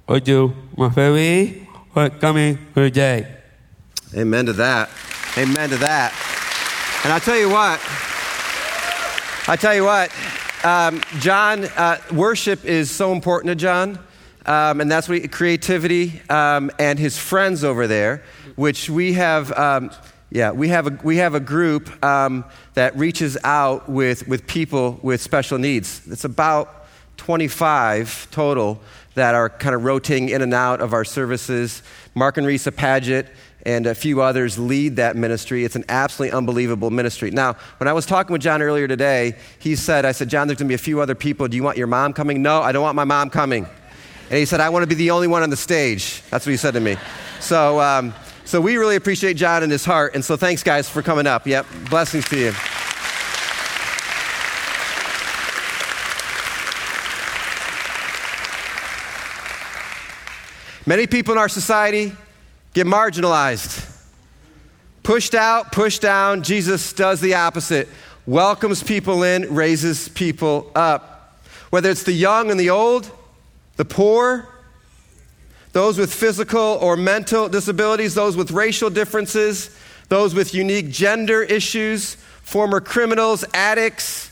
or 0.07 0.17
you, 0.17 0.53
my 0.77 0.89
family, 0.89 1.67
or 1.93 2.09
coming 2.09 2.57
every 2.75 2.91
day. 2.91 3.27
Amen 4.15 4.45
to 4.45 4.53
that. 4.53 4.89
Amen 5.37 5.69
to 5.69 5.77
that. 5.77 6.13
And 7.03 7.11
I 7.11 7.19
tell 7.19 7.37
you 7.37 7.49
what, 7.49 7.81
I 9.47 9.57
tell 9.57 9.75
you 9.75 9.83
what, 9.83 10.09
um, 10.63 11.01
John, 11.19 11.65
uh, 11.65 11.97
worship 12.13 12.63
is 12.63 12.89
so 12.89 13.11
important 13.11 13.49
to 13.51 13.55
John. 13.55 13.99
Um, 14.45 14.81
and 14.81 14.89
that's 14.89 15.07
what 15.09 15.31
creativity 15.31 16.21
um, 16.29 16.71
and 16.79 16.97
his 16.97 17.17
friends 17.17 17.63
over 17.63 17.87
there, 17.87 18.23
which 18.55 18.89
we 18.89 19.13
have. 19.13 19.51
Yeah, 20.31 20.51
we 20.51 20.67
have 20.67 20.85
a, 20.85 20.99
we 21.03 21.17
have 21.17 21.33
a 21.33 21.39
group 21.39 22.03
um, 22.05 22.45
that 22.75 22.95
reaches 22.95 23.35
out 23.43 23.89
with, 23.89 24.27
with 24.27 24.45
people 24.45 24.99
with 25.01 25.21
special 25.21 25.57
needs. 25.57 26.01
It's 26.07 26.23
about 26.23 26.85
25 27.17 28.29
total 28.29 28.79
that 29.15 29.33
are 29.33 29.49
kind 29.49 29.73
of 29.73 29.83
rotating 29.83 30.29
in 30.29 30.41
and 30.43 30.53
out 30.53 30.81
of 30.81 30.93
our 30.93 31.03
services. 31.03 31.81
Mark 32.13 32.37
and 32.37 32.45
Risa 32.45 32.75
Paget 32.75 33.27
and 33.65 33.87
a 33.87 33.95
few 33.95 34.21
others 34.21 34.57
lead 34.57 34.97
that 34.97 35.15
ministry. 35.15 35.65
It's 35.65 35.75
an 35.75 35.83
absolutely 35.89 36.37
unbelievable 36.37 36.91
ministry. 36.91 37.31
Now, 37.31 37.53
when 37.77 37.87
I 37.87 37.93
was 37.93 38.05
talking 38.05 38.31
with 38.31 38.41
John 38.41 38.61
earlier 38.61 38.87
today, 38.87 39.35
he 39.57 39.75
said, 39.75 40.05
I 40.05 40.11
said, 40.11 40.29
John, 40.29 40.47
there's 40.47 40.59
going 40.59 40.67
to 40.67 40.71
be 40.71 40.75
a 40.75 40.77
few 40.77 41.01
other 41.01 41.15
people. 41.15 41.47
Do 41.47 41.57
you 41.57 41.63
want 41.63 41.77
your 41.77 41.87
mom 41.87 42.13
coming? 42.13 42.41
No, 42.41 42.61
I 42.61 42.71
don't 42.71 42.83
want 42.83 42.95
my 42.95 43.03
mom 43.03 43.31
coming. 43.31 43.65
And 44.29 44.37
he 44.37 44.45
said, 44.45 44.59
I 44.59 44.69
want 44.69 44.83
to 44.83 44.87
be 44.87 44.95
the 44.95 45.09
only 45.09 45.27
one 45.27 45.41
on 45.41 45.49
the 45.49 45.57
stage. 45.57 46.21
That's 46.29 46.45
what 46.45 46.51
he 46.51 46.57
said 46.57 46.75
to 46.75 46.79
me. 46.79 46.97
So, 47.39 47.81
um, 47.81 48.13
so 48.49 48.59
we 48.59 48.77
really 48.77 48.95
appreciate 48.95 49.35
John 49.35 49.61
and 49.61 49.71
his 49.71 49.85
heart. 49.85 50.15
And 50.15 50.25
so 50.25 50.35
thanks, 50.35 50.63
guys, 50.63 50.89
for 50.89 51.03
coming 51.03 51.27
up. 51.27 51.45
Yep, 51.45 51.67
blessings 51.91 52.25
to 52.29 52.35
you. 52.35 52.51
Many 60.87 61.05
people 61.05 61.33
in 61.33 61.37
our 61.37 61.47
society 61.47 62.11
get 62.73 62.87
marginalized, 62.87 63.87
pushed 65.03 65.35
out, 65.35 65.71
pushed 65.71 66.01
down. 66.01 66.41
Jesus 66.41 66.91
does 66.93 67.21
the 67.21 67.35
opposite 67.35 67.87
welcomes 68.25 68.81
people 68.81 69.21
in, 69.21 69.53
raises 69.53 70.09
people 70.09 70.71
up. 70.73 71.39
Whether 71.69 71.91
it's 71.91 72.01
the 72.01 72.13
young 72.13 72.49
and 72.49 72.59
the 72.59 72.71
old, 72.71 73.11
the 73.75 73.85
poor, 73.85 74.49
those 75.71 75.97
with 75.97 76.13
physical 76.13 76.77
or 76.81 76.97
mental 76.97 77.47
disabilities, 77.47 78.15
those 78.15 78.35
with 78.35 78.51
racial 78.51 78.89
differences, 78.89 79.75
those 80.09 80.33
with 80.33 80.53
unique 80.53 80.89
gender 80.89 81.43
issues, 81.43 82.15
former 82.41 82.81
criminals, 82.81 83.45
addicts, 83.53 84.31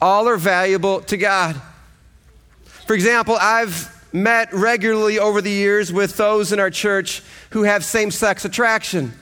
all 0.00 0.28
are 0.28 0.36
valuable 0.36 1.00
to 1.02 1.16
God. 1.16 1.60
For 2.86 2.94
example, 2.94 3.36
I've 3.40 3.92
met 4.12 4.52
regularly 4.52 5.18
over 5.18 5.40
the 5.40 5.50
years 5.50 5.92
with 5.92 6.16
those 6.16 6.52
in 6.52 6.60
our 6.60 6.70
church 6.70 7.22
who 7.50 7.62
have 7.62 7.84
same 7.84 8.10
sex 8.10 8.44
attraction. 8.44 9.12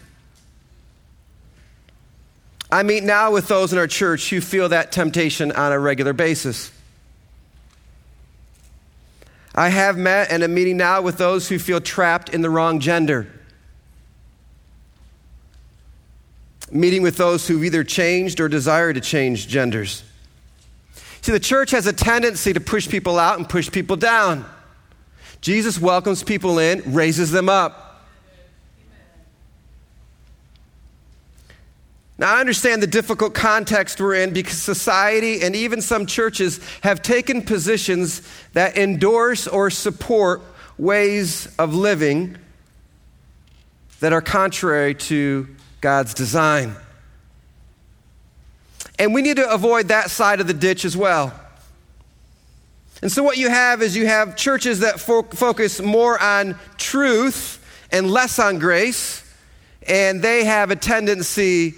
I 2.70 2.82
meet 2.82 3.04
now 3.04 3.30
with 3.32 3.46
those 3.46 3.72
in 3.72 3.78
our 3.78 3.86
church 3.86 4.30
who 4.30 4.40
feel 4.40 4.70
that 4.70 4.90
temptation 4.90 5.52
on 5.52 5.72
a 5.72 5.78
regular 5.78 6.12
basis. 6.12 6.72
I 9.54 9.68
have 9.68 9.96
met 9.96 10.30
and 10.30 10.42
am 10.42 10.52
meeting 10.52 10.76
now 10.76 11.00
with 11.00 11.16
those 11.16 11.48
who 11.48 11.58
feel 11.58 11.80
trapped 11.80 12.28
in 12.28 12.42
the 12.42 12.50
wrong 12.50 12.80
gender. 12.80 13.28
Meeting 16.72 17.02
with 17.02 17.16
those 17.16 17.46
who've 17.46 17.62
either 17.62 17.84
changed 17.84 18.40
or 18.40 18.48
desire 18.48 18.92
to 18.92 19.00
change 19.00 19.46
genders. 19.46 20.02
See, 21.20 21.32
the 21.32 21.40
church 21.40 21.70
has 21.70 21.86
a 21.86 21.92
tendency 21.92 22.52
to 22.52 22.60
push 22.60 22.88
people 22.88 23.18
out 23.18 23.38
and 23.38 23.48
push 23.48 23.70
people 23.70 23.96
down. 23.96 24.44
Jesus 25.40 25.78
welcomes 25.78 26.22
people 26.22 26.58
in, 26.58 26.82
raises 26.92 27.30
them 27.30 27.48
up. 27.48 27.83
Now, 32.16 32.36
I 32.36 32.40
understand 32.40 32.80
the 32.80 32.86
difficult 32.86 33.34
context 33.34 34.00
we're 34.00 34.14
in 34.14 34.32
because 34.32 34.62
society 34.62 35.42
and 35.42 35.56
even 35.56 35.80
some 35.80 36.06
churches 36.06 36.60
have 36.82 37.02
taken 37.02 37.42
positions 37.42 38.22
that 38.52 38.76
endorse 38.76 39.48
or 39.48 39.68
support 39.68 40.42
ways 40.78 41.52
of 41.58 41.74
living 41.74 42.36
that 43.98 44.12
are 44.12 44.20
contrary 44.20 44.94
to 44.94 45.48
God's 45.80 46.14
design. 46.14 46.76
And 48.96 49.12
we 49.12 49.22
need 49.22 49.36
to 49.36 49.50
avoid 49.50 49.88
that 49.88 50.08
side 50.08 50.40
of 50.40 50.46
the 50.46 50.54
ditch 50.54 50.84
as 50.84 50.96
well. 50.96 51.32
And 53.02 53.10
so, 53.10 53.24
what 53.24 53.36
you 53.36 53.50
have 53.50 53.82
is 53.82 53.96
you 53.96 54.06
have 54.06 54.36
churches 54.36 54.80
that 54.80 55.00
fo- 55.00 55.24
focus 55.24 55.80
more 55.80 56.20
on 56.22 56.56
truth 56.78 57.60
and 57.90 58.08
less 58.08 58.38
on 58.38 58.58
grace, 58.58 59.22
and 59.86 60.22
they 60.22 60.44
have 60.44 60.70
a 60.70 60.76
tendency 60.76 61.74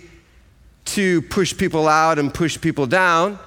to 0.86 1.22
push 1.22 1.56
people 1.56 1.88
out 1.88 2.18
and 2.18 2.32
push 2.32 2.60
people 2.60 2.86
down. 2.86 3.38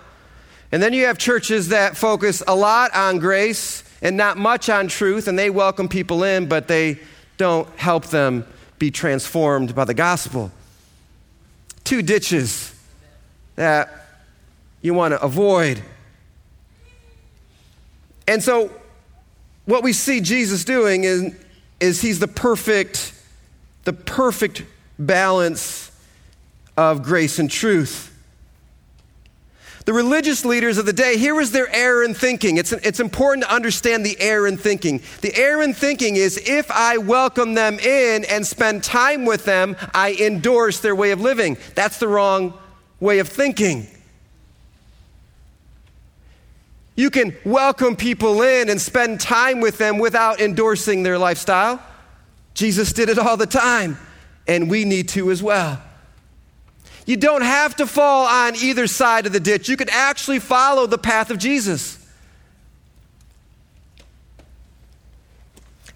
And 0.71 0.83
then 0.83 0.93
you 0.93 1.05
have 1.05 1.17
churches 1.17 1.69
that 1.69 1.97
focus 1.97 2.43
a 2.47 2.55
lot 2.55 2.93
on 2.95 3.19
grace 3.19 3.83
and 4.01 4.15
not 4.15 4.37
much 4.37 4.69
on 4.69 4.87
truth, 4.87 5.27
and 5.27 5.37
they 5.37 5.49
welcome 5.49 5.87
people 5.87 6.23
in, 6.23 6.47
but 6.47 6.67
they 6.67 6.99
don't 7.37 7.67
help 7.77 8.05
them 8.07 8.45
be 8.77 8.91
transformed 8.91 9.75
by 9.75 9.85
the 9.85 9.93
gospel. 9.93 10.51
Two 11.83 12.01
ditches 12.01 12.73
that 13.55 13.89
you 14.81 14.93
want 14.93 15.13
to 15.13 15.21
avoid. 15.21 15.81
And 18.27 18.43
so, 18.43 18.71
what 19.65 19.83
we 19.83 19.91
see 19.91 20.21
Jesus 20.21 20.63
doing 20.63 21.03
is, 21.03 21.35
is 21.79 22.01
he's 22.01 22.19
the 22.19 22.27
perfect, 22.27 23.13
the 23.83 23.93
perfect 23.93 24.63
balance 24.97 25.88
of 26.79 27.03
grace 27.03 27.39
and 27.39 27.51
truth. 27.51 28.05
The 29.83 29.91
religious 29.91 30.45
leaders 30.45 30.77
of 30.77 30.85
the 30.85 30.93
day, 30.93 31.17
here 31.17 31.35
was 31.35 31.51
their 31.51 31.67
error 31.75 32.05
in 32.05 32.13
thinking. 32.13 32.55
It's, 32.55 32.71
it's 32.71 33.01
important 33.01 33.43
to 33.43 33.53
understand 33.53 34.05
the 34.05 34.17
error 34.17 34.47
in 34.47 34.55
thinking. 34.55 35.01
The 35.19 35.35
error 35.35 35.61
in 35.61 35.73
thinking 35.73 36.15
is 36.15 36.37
if 36.37 36.71
I 36.71 36.95
welcome 36.97 37.53
them 37.53 37.79
in 37.79 38.23
and 38.23 38.47
spend 38.47 38.81
time 38.81 39.25
with 39.25 39.43
them, 39.43 39.75
I 39.93 40.13
endorse 40.21 40.79
their 40.79 40.95
way 40.95 41.11
of 41.11 41.19
living. 41.19 41.57
That's 41.75 41.99
the 41.99 42.07
wrong 42.07 42.53
way 43.01 43.19
of 43.19 43.27
thinking. 43.27 43.85
You 46.95 47.09
can 47.09 47.35
welcome 47.43 47.97
people 47.97 48.41
in 48.41 48.69
and 48.69 48.79
spend 48.79 49.19
time 49.19 49.59
with 49.59 49.79
them 49.79 49.97
without 49.97 50.39
endorsing 50.39 51.03
their 51.03 51.17
lifestyle. 51.17 51.83
Jesus 52.53 52.93
did 52.93 53.09
it 53.09 53.19
all 53.19 53.35
the 53.35 53.47
time, 53.47 53.97
and 54.47 54.69
we 54.69 54.85
need 54.85 55.09
to 55.09 55.29
as 55.29 55.43
well. 55.43 55.81
You 57.09 57.17
don't 57.17 57.41
have 57.41 57.75
to 57.77 57.87
fall 57.87 58.27
on 58.27 58.55
either 58.55 58.85
side 58.85 59.25
of 59.25 59.33
the 59.33 59.39
ditch. 59.39 59.67
You 59.67 59.75
can 59.75 59.89
actually 59.89 60.37
follow 60.37 60.85
the 60.85 60.99
path 60.99 61.31
of 61.31 61.39
Jesus. 61.39 61.97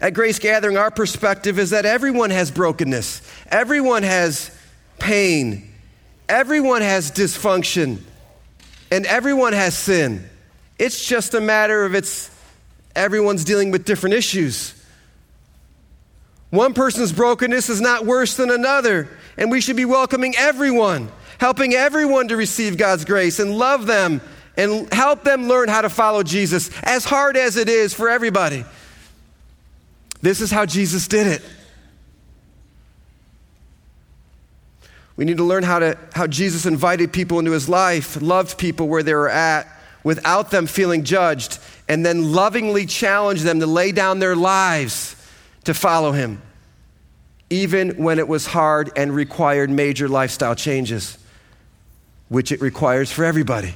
At 0.00 0.12
Grace 0.12 0.40
Gathering, 0.40 0.76
our 0.76 0.90
perspective 0.90 1.60
is 1.60 1.70
that 1.70 1.86
everyone 1.86 2.30
has 2.30 2.50
brokenness, 2.50 3.22
everyone 3.46 4.02
has 4.02 4.50
pain, 4.98 5.72
everyone 6.28 6.82
has 6.82 7.12
dysfunction, 7.12 7.98
and 8.90 9.06
everyone 9.06 9.52
has 9.52 9.78
sin. 9.78 10.28
It's 10.80 11.06
just 11.06 11.32
a 11.34 11.40
matter 11.40 11.84
of 11.84 11.94
it's 11.94 12.28
everyone's 12.96 13.44
dealing 13.44 13.70
with 13.70 13.84
different 13.84 14.16
issues. 14.16 14.74
One 16.50 16.74
person's 16.74 17.12
brokenness 17.12 17.68
is 17.68 17.80
not 17.80 18.04
worse 18.04 18.36
than 18.36 18.50
another, 18.50 19.08
and 19.36 19.50
we 19.50 19.60
should 19.60 19.76
be 19.76 19.84
welcoming 19.84 20.34
everyone, 20.36 21.10
helping 21.38 21.74
everyone 21.74 22.28
to 22.28 22.36
receive 22.36 22.76
God's 22.76 23.04
grace 23.04 23.38
and 23.38 23.56
love 23.56 23.86
them 23.86 24.20
and 24.56 24.92
help 24.92 25.24
them 25.24 25.48
learn 25.48 25.68
how 25.68 25.82
to 25.82 25.88
follow 25.88 26.22
Jesus, 26.22 26.70
as 26.82 27.04
hard 27.04 27.36
as 27.36 27.56
it 27.56 27.68
is 27.68 27.92
for 27.92 28.08
everybody. 28.08 28.64
This 30.22 30.40
is 30.40 30.50
how 30.50 30.64
Jesus 30.64 31.08
did 31.08 31.26
it. 31.26 31.42
We 35.16 35.24
need 35.24 35.36
to 35.36 35.44
learn 35.44 35.62
how, 35.62 35.78
to, 35.78 35.98
how 36.12 36.26
Jesus 36.26 36.66
invited 36.66 37.12
people 37.12 37.38
into 37.38 37.52
his 37.52 37.68
life, 37.68 38.20
loved 38.20 38.58
people 38.58 38.88
where 38.88 39.02
they 39.02 39.14
were 39.14 39.28
at, 39.28 39.68
without 40.02 40.50
them 40.50 40.66
feeling 40.66 41.04
judged 41.04 41.58
and 41.88 42.04
then 42.04 42.32
lovingly 42.32 42.86
challenged 42.86 43.42
them 43.42 43.60
to 43.60 43.66
lay 43.66 43.92
down 43.92 44.18
their 44.18 44.36
lives 44.36 45.16
to 45.64 45.74
follow 45.74 46.12
him, 46.12 46.42
even 47.54 47.90
when 47.90 48.18
it 48.18 48.26
was 48.26 48.46
hard 48.46 48.90
and 48.96 49.14
required 49.14 49.70
major 49.70 50.08
lifestyle 50.08 50.56
changes, 50.56 51.16
which 52.28 52.50
it 52.50 52.60
requires 52.60 53.12
for 53.12 53.24
everybody. 53.24 53.74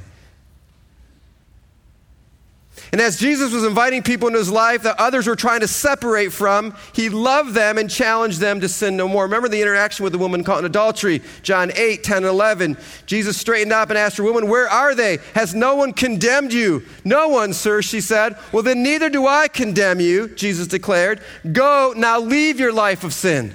And 2.90 3.00
as 3.00 3.18
Jesus 3.18 3.52
was 3.52 3.64
inviting 3.64 4.02
people 4.02 4.28
into 4.28 4.38
his 4.38 4.50
life 4.50 4.82
that 4.82 4.98
others 4.98 5.26
were 5.26 5.36
trying 5.36 5.60
to 5.60 5.68
separate 5.68 6.32
from, 6.32 6.74
he 6.92 7.08
loved 7.08 7.54
them 7.54 7.78
and 7.78 7.88
challenged 7.88 8.40
them 8.40 8.60
to 8.60 8.68
sin 8.68 8.96
no 8.96 9.06
more. 9.06 9.24
Remember 9.24 9.48
the 9.48 9.60
interaction 9.60 10.02
with 10.04 10.12
the 10.12 10.18
woman 10.18 10.42
caught 10.42 10.58
in 10.60 10.64
adultery, 10.64 11.22
John 11.42 11.70
8, 11.74 12.02
10, 12.02 12.16
and 12.18 12.26
11. 12.26 12.78
Jesus 13.06 13.36
straightened 13.36 13.72
up 13.72 13.90
and 13.90 13.98
asked 13.98 14.16
her, 14.16 14.24
Woman, 14.24 14.48
where 14.48 14.68
are 14.68 14.94
they? 14.94 15.18
Has 15.34 15.54
no 15.54 15.76
one 15.76 15.92
condemned 15.92 16.52
you? 16.52 16.84
No 17.04 17.28
one, 17.28 17.52
sir, 17.52 17.82
she 17.82 18.00
said. 18.00 18.36
Well, 18.50 18.62
then 18.62 18.82
neither 18.82 19.08
do 19.08 19.26
I 19.26 19.46
condemn 19.48 20.00
you, 20.00 20.28
Jesus 20.28 20.66
declared. 20.66 21.20
Go, 21.52 21.92
now 21.96 22.18
leave 22.18 22.58
your 22.58 22.72
life 22.72 23.04
of 23.04 23.12
sin. 23.12 23.54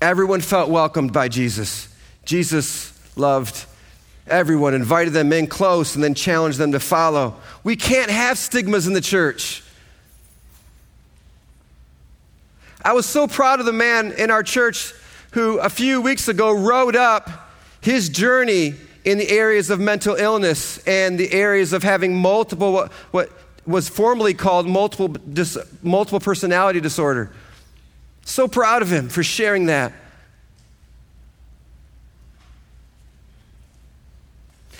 Everyone 0.00 0.40
felt 0.40 0.70
welcomed 0.70 1.12
by 1.12 1.28
Jesus. 1.28 1.88
Jesus 2.24 2.92
loved 3.16 3.64
everyone, 4.26 4.74
invited 4.74 5.12
them 5.12 5.32
in 5.32 5.46
close, 5.46 5.94
and 5.94 6.04
then 6.04 6.14
challenged 6.14 6.58
them 6.58 6.72
to 6.72 6.80
follow. 6.80 7.36
We 7.64 7.76
can't 7.76 8.10
have 8.10 8.36
stigmas 8.38 8.86
in 8.86 8.92
the 8.92 9.00
church. 9.00 9.62
I 12.84 12.92
was 12.92 13.06
so 13.06 13.26
proud 13.26 13.58
of 13.58 13.66
the 13.66 13.72
man 13.72 14.12
in 14.12 14.30
our 14.30 14.42
church 14.42 14.92
who 15.32 15.58
a 15.58 15.70
few 15.70 16.00
weeks 16.00 16.28
ago 16.28 16.52
wrote 16.52 16.94
up 16.94 17.50
his 17.80 18.08
journey 18.08 18.74
in 19.04 19.18
the 19.18 19.28
areas 19.30 19.70
of 19.70 19.80
mental 19.80 20.14
illness 20.16 20.78
and 20.86 21.18
the 21.18 21.32
areas 21.32 21.72
of 21.72 21.82
having 21.82 22.16
multiple, 22.16 22.72
what, 22.72 22.92
what 23.10 23.30
was 23.66 23.88
formerly 23.88 24.34
called 24.34 24.68
multiple, 24.68 25.08
dis, 25.08 25.58
multiple 25.82 26.20
personality 26.20 26.80
disorder. 26.80 27.30
So 28.26 28.48
proud 28.48 28.82
of 28.82 28.92
him 28.92 29.08
for 29.08 29.22
sharing 29.22 29.66
that. 29.66 29.92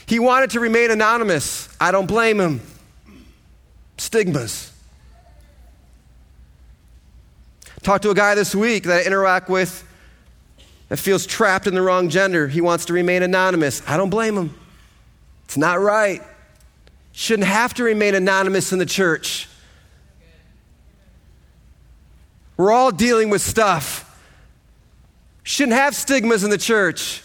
He 0.04 0.18
wanted 0.18 0.50
to 0.50 0.60
remain 0.60 0.90
anonymous. 0.90 1.68
I 1.80 1.92
don't 1.92 2.06
blame 2.06 2.38
him. 2.38 2.60
Stigmas. 3.98 4.72
Talked 7.82 8.02
to 8.02 8.10
a 8.10 8.14
guy 8.14 8.34
this 8.34 8.52
week 8.52 8.82
that 8.84 9.02
I 9.02 9.06
interact 9.06 9.48
with 9.48 9.84
that 10.88 10.98
feels 10.98 11.24
trapped 11.24 11.68
in 11.68 11.74
the 11.74 11.82
wrong 11.82 12.08
gender. 12.08 12.48
He 12.48 12.60
wants 12.60 12.86
to 12.86 12.92
remain 12.92 13.22
anonymous. 13.22 13.80
I 13.86 13.96
don't 13.96 14.10
blame 14.10 14.36
him. 14.36 14.54
It's 15.44 15.56
not 15.56 15.80
right. 15.80 16.20
Shouldn't 17.12 17.48
have 17.48 17.74
to 17.74 17.84
remain 17.84 18.16
anonymous 18.16 18.72
in 18.72 18.80
the 18.80 18.86
church. 18.86 19.48
We're 22.56 22.72
all 22.72 22.90
dealing 22.90 23.28
with 23.28 23.42
stuff. 23.42 24.02
Shouldn't 25.42 25.76
have 25.76 25.94
stigmas 25.94 26.42
in 26.42 26.50
the 26.50 26.58
church. 26.58 27.22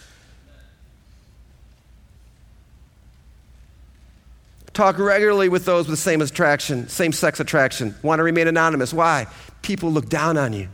Talk 4.74 4.98
regularly 5.00 5.50
with 5.50 5.66
those 5.66 5.88
with 5.88 5.98
the 5.98 6.02
same 6.02 6.22
attraction, 6.22 6.88
same 6.88 7.12
sex 7.12 7.40
attraction. 7.40 7.96
Want 8.04 8.20
to 8.20 8.24
remain 8.24 8.48
anonymous. 8.48 8.94
Why? 8.94 9.28
People 9.62 9.92
look 9.92 10.08
down 10.08 10.38
on 10.38 10.54
you. 10.54 10.70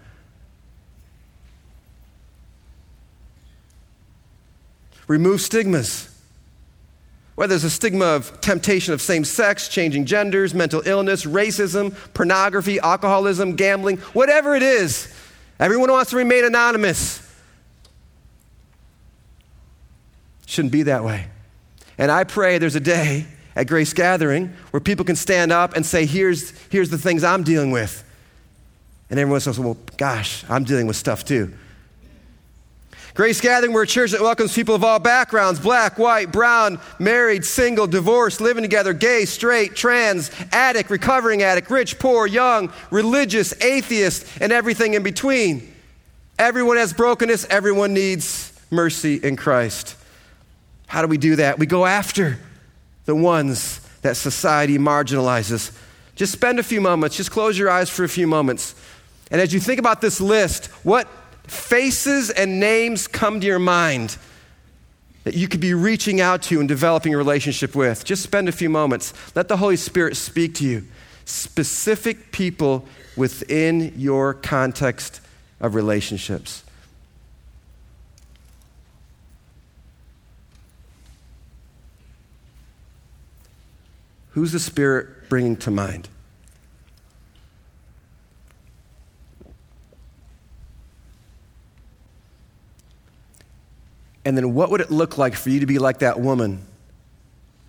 Remove 5.07 5.41
stigmas. 5.41 6.16
Whether 7.37 7.49
there's 7.51 7.65
a 7.65 7.69
stigma 7.69 8.05
of 8.05 8.41
temptation 8.41 8.95
of 8.95 9.01
same 9.01 9.23
sex, 9.23 9.67
changing 9.67 10.05
genders, 10.05 10.55
mental 10.55 10.81
illness, 10.87 11.23
racism, 11.23 11.95
pornography, 12.15 12.79
alcoholism, 12.79 13.55
gambling, 13.55 13.97
whatever 13.97 14.55
it 14.55 14.63
is, 14.63 15.13
everyone 15.59 15.91
wants 15.91 16.09
to 16.09 16.17
remain 16.17 16.45
anonymous. 16.45 17.21
Shouldn't 20.47 20.71
be 20.71 20.81
that 20.83 21.03
way. 21.03 21.27
And 21.99 22.09
I 22.09 22.23
pray 22.23 22.57
there's 22.57 22.75
a 22.75 22.79
day 22.79 23.27
at 23.55 23.67
Grace 23.67 23.93
Gathering 23.93 24.47
where 24.71 24.81
people 24.81 25.05
can 25.05 25.15
stand 25.15 25.51
up 25.51 25.75
and 25.75 25.85
say, 25.85 26.07
here's, 26.07 26.49
here's 26.69 26.89
the 26.89 26.97
things 26.97 27.23
I'm 27.23 27.43
dealing 27.43 27.69
with. 27.69 28.03
And 29.11 29.19
everyone 29.19 29.41
says, 29.41 29.59
well, 29.59 29.77
gosh, 29.97 30.43
I'm 30.49 30.63
dealing 30.63 30.87
with 30.87 30.95
stuff 30.95 31.23
too. 31.23 31.53
Grace 33.17 33.41
Gathering, 33.41 33.73
we're 33.73 33.81
a 33.81 33.87
church 33.87 34.11
that 34.11 34.21
welcomes 34.21 34.53
people 34.53 34.75
of 34.75 34.83
all 34.83 34.99
backgrounds 34.99 35.59
black, 35.59 35.97
white, 35.97 36.31
brown, 36.31 36.79
married, 36.99 37.43
single, 37.43 37.87
divorced, 37.87 38.39
living 38.39 38.61
together, 38.61 38.93
gay, 38.93 39.25
straight, 39.25 39.75
trans, 39.75 40.29
addict, 40.51 40.91
recovering 40.91 41.41
addict, 41.41 41.71
rich, 41.71 41.97
poor, 41.97 42.27
young, 42.27 42.71
religious, 42.91 43.59
atheist, 43.63 44.27
and 44.39 44.51
everything 44.51 44.93
in 44.93 45.01
between. 45.01 45.73
Everyone 46.37 46.77
has 46.77 46.93
brokenness, 46.93 47.47
everyone 47.49 47.91
needs 47.91 48.53
mercy 48.69 49.15
in 49.15 49.35
Christ. 49.35 49.95
How 50.85 51.01
do 51.01 51.07
we 51.07 51.17
do 51.17 51.37
that? 51.37 51.57
We 51.57 51.65
go 51.65 51.87
after 51.87 52.37
the 53.05 53.15
ones 53.15 53.79
that 54.03 54.15
society 54.15 54.77
marginalizes. 54.77 55.75
Just 56.13 56.33
spend 56.33 56.59
a 56.59 56.63
few 56.63 56.81
moments, 56.81 57.17
just 57.17 57.31
close 57.31 57.57
your 57.57 57.71
eyes 57.71 57.89
for 57.89 58.03
a 58.03 58.09
few 58.09 58.27
moments. 58.27 58.75
And 59.31 59.41
as 59.41 59.55
you 59.55 59.59
think 59.59 59.79
about 59.79 60.01
this 60.01 60.21
list, 60.21 60.67
what 60.85 61.07
faces 61.47 62.29
and 62.29 62.59
names 62.59 63.07
come 63.07 63.39
to 63.39 63.47
your 63.47 63.59
mind 63.59 64.17
that 65.23 65.33
you 65.33 65.47
could 65.47 65.59
be 65.59 65.73
reaching 65.73 66.21
out 66.21 66.41
to 66.43 66.59
and 66.59 66.67
developing 66.69 67.13
a 67.13 67.17
relationship 67.17 67.75
with? 67.75 68.05
Just 68.05 68.23
spend 68.23 68.47
a 68.47 68.51
few 68.51 68.69
moments. 68.69 69.13
Let 69.35 69.47
the 69.47 69.57
Holy 69.57 69.75
Spirit 69.75 70.15
speak 70.15 70.55
to 70.55 70.65
you. 70.65 70.85
Specific 71.25 72.31
people 72.31 72.85
within 73.15 73.93
your 73.97 74.33
context 74.33 75.19
of 75.59 75.75
relationships. 75.75 76.63
Who's 84.31 84.51
the 84.51 84.59
Spirit 84.59 85.29
bringing 85.29 85.57
to 85.57 85.71
mind? 85.71 86.09
And 94.37 94.45
then 94.45 94.53
what 94.53 94.69
would 94.69 94.81
it 94.81 94.91
look 94.91 95.17
like 95.17 95.33
for 95.33 95.49
you 95.49 95.61
to 95.61 95.65
be 95.65 95.79
like 95.79 95.97
that 95.97 96.19
woman 96.19 96.61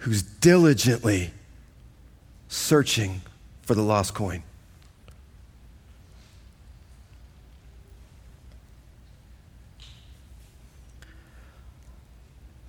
who's 0.00 0.20
diligently 0.20 1.30
searching 2.48 3.22
for 3.62 3.74
the 3.74 3.80
lost 3.80 4.12
coin? 4.12 4.42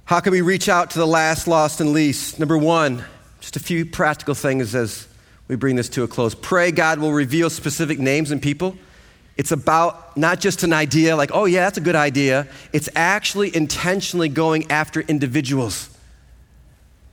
How 0.06 0.22
can 0.22 0.32
we 0.32 0.40
reach 0.40 0.70
out 0.70 0.92
to 0.92 0.98
the 0.98 1.06
last, 1.06 1.46
lost, 1.46 1.82
and 1.82 1.92
least? 1.92 2.40
Number 2.40 2.58
one, 2.58 3.04
just 3.42 3.58
a 3.58 3.60
few 3.60 3.86
practical 3.86 4.34
things 4.34 4.76
as 4.76 5.10
we 5.50 5.58
bring 5.58 5.76
this 5.76 5.90
to 5.90 6.04
a 6.04 6.08
close. 6.08 6.34
Pray 6.34 6.72
God 6.72 7.00
will 7.00 7.12
reveal 7.12 7.50
specific 7.50 8.00
names 8.00 8.32
and 8.32 8.42
people. 8.42 8.78
It's 9.40 9.54
about 9.54 10.18
not 10.18 10.42
just 10.42 10.64
an 10.64 10.74
idea 10.74 11.16
like, 11.16 11.32
oh, 11.34 11.46
yeah, 11.46 11.62
that's 11.62 11.78
a 11.78 11.82
good 11.82 11.96
idea. 11.96 12.46
It's 12.74 12.90
actually 12.94 13.56
intentionally 13.56 14.28
going 14.28 14.70
after 14.70 15.00
individuals. 15.00 15.90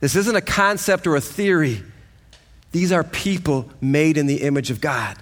This 0.01 0.13
isn't 0.17 0.35
a 0.35 0.41
concept 0.41 1.07
or 1.07 1.15
a 1.15 1.21
theory. 1.21 1.81
These 2.73 2.91
are 2.91 3.05
people 3.05 3.69
made 3.79 4.17
in 4.17 4.27
the 4.27 4.41
image 4.41 4.71
of 4.71 4.81
God. 4.81 5.15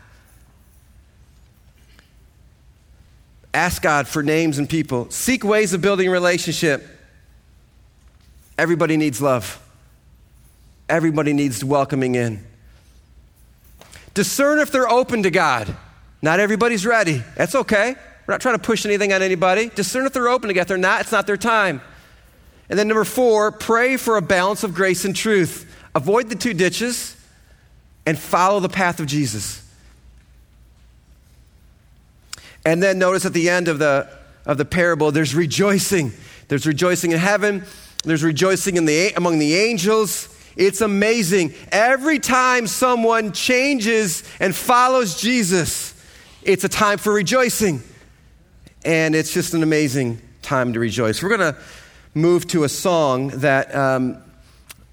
Ask 3.54 3.84
God 3.84 4.08
for 4.08 4.24
names 4.24 4.58
and 4.58 4.68
people. 4.68 5.08
Seek 5.12 5.44
ways 5.44 5.74
of 5.74 5.82
building 5.82 6.10
relationship. 6.10 6.88
Everybody 8.58 8.98
needs 8.98 9.22
love. 9.22 9.62
Everybody 10.90 11.34
needs 11.34 11.64
welcoming 11.64 12.16
in. 12.16 12.44
Discern 14.16 14.58
if 14.58 14.72
they're 14.72 14.90
open 14.90 15.22
to 15.22 15.30
God. 15.30 15.78
Not 16.26 16.40
everybody's 16.40 16.88
ready. 16.88 17.22
That's 17.36 17.54
okay. 17.54 17.96
We're 18.26 18.34
not 18.34 18.42
trying 18.42 18.56
to 18.56 18.62
push 18.62 18.84
anything 18.84 19.14
on 19.14 19.22
anybody. 19.22 19.70
Discern 19.70 20.08
if 20.08 20.14
they're 20.14 20.28
open 20.28 20.48
to 20.48 20.56
get. 20.56 20.62
If 20.62 20.70
they're 20.70 20.78
not, 20.78 21.02
it's 21.02 21.12
not 21.12 21.28
their 21.28 21.38
time. 21.38 21.82
And 22.68 22.80
then 22.80 22.88
number 22.88 23.04
four, 23.04 23.52
pray 23.52 23.96
for 23.96 24.18
a 24.18 24.24
balance 24.24 24.64
of 24.64 24.74
grace 24.74 25.06
and 25.06 25.16
truth. 25.16 25.72
Avoid 25.94 26.30
the 26.30 26.36
two 26.36 26.56
ditches 26.56 27.16
and 28.08 28.18
follow 28.18 28.60
the 28.60 28.70
path 28.70 29.00
of 29.00 29.06
Jesus. 29.06 29.62
And 32.66 32.82
then 32.82 32.98
notice 32.98 33.28
at 33.28 33.34
the 33.34 33.48
end 33.48 33.68
of 33.68 33.78
the, 33.78 34.10
of 34.48 34.58
the 34.58 34.66
parable, 34.66 35.12
there's 35.12 35.36
rejoicing. 35.36 36.12
There's 36.48 36.66
rejoicing 36.66 37.12
in 37.12 37.20
heaven. 37.20 37.66
There's 38.04 38.24
rejoicing 38.24 38.78
in 38.78 38.86
the, 38.86 39.14
among 39.16 39.38
the 39.38 39.54
angels. 39.58 40.36
It's 40.58 40.82
amazing. 40.82 41.54
Every 41.72 42.18
time 42.18 42.66
someone 42.66 43.32
changes 43.32 44.24
and 44.40 44.56
follows 44.56 45.22
Jesus, 45.22 45.95
it's 46.46 46.64
a 46.64 46.70
time 46.70 47.00
for 47.00 47.12
rejoicing. 47.12 47.82
And 48.86 49.16
it's 49.16 49.34
just 49.34 49.56
an 49.56 49.64
amazing 49.64 50.22
time 50.44 50.74
to 50.74 50.80
rejoice. 50.80 51.24
We're 51.24 51.36
going 51.36 51.54
to 51.54 51.58
move 52.14 52.48
to 52.50 52.64
a 52.64 52.70
song 52.70 53.30
that 53.30 53.76
um, 53.76 54.18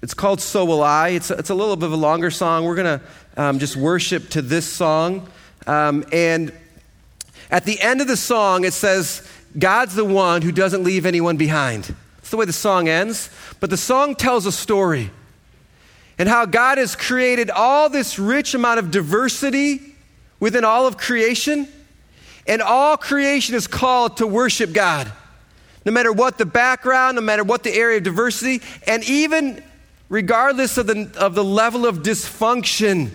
it's 0.01 0.15
called 0.15 0.41
So 0.41 0.65
Will 0.65 0.81
I. 0.81 1.09
It's, 1.09 1.29
it's 1.29 1.51
a 1.51 1.55
little 1.55 1.75
bit 1.75 1.85
of 1.85 1.93
a 1.93 1.97
longer 1.97 2.31
song. 2.31 2.65
We're 2.65 2.75
going 2.75 2.99
to 2.99 3.41
um, 3.41 3.59
just 3.59 3.75
worship 3.75 4.29
to 4.29 4.41
this 4.41 4.65
song. 4.65 5.29
Um, 5.67 6.03
and 6.11 6.51
at 7.51 7.65
the 7.65 7.79
end 7.79 8.01
of 8.01 8.07
the 8.07 8.17
song, 8.17 8.65
it 8.65 8.73
says, 8.73 9.27
God's 9.57 9.93
the 9.93 10.05
one 10.05 10.41
who 10.41 10.51
doesn't 10.51 10.83
leave 10.83 11.05
anyone 11.05 11.37
behind. 11.37 11.95
That's 12.17 12.31
the 12.31 12.37
way 12.37 12.45
the 12.45 12.53
song 12.53 12.89
ends. 12.89 13.29
But 13.59 13.69
the 13.69 13.77
song 13.77 14.15
tells 14.15 14.47
a 14.47 14.51
story 14.51 15.11
and 16.17 16.27
how 16.27 16.47
God 16.47 16.79
has 16.79 16.95
created 16.95 17.51
all 17.51 17.89
this 17.89 18.17
rich 18.17 18.55
amount 18.55 18.79
of 18.79 18.89
diversity 18.89 19.92
within 20.43 20.65
all 20.65 20.85
of 20.85 20.97
creation. 20.97 21.65
And 22.45 22.61
all 22.61 22.97
creation 22.97 23.55
is 23.55 23.65
called 23.65 24.17
to 24.17 24.27
worship 24.27 24.73
God. 24.73 25.09
No 25.85 25.93
matter 25.93 26.11
what 26.11 26.37
the 26.37 26.45
background, 26.45 27.15
no 27.15 27.21
matter 27.21 27.45
what 27.45 27.63
the 27.63 27.73
area 27.73 27.99
of 27.99 28.03
diversity, 28.03 28.61
and 28.85 29.05
even 29.05 29.63
regardless 30.09 30.77
of 30.77 30.85
the, 30.85 31.09
of 31.17 31.33
the 31.33 31.43
level 31.45 31.85
of 31.85 31.99
dysfunction 31.99 33.11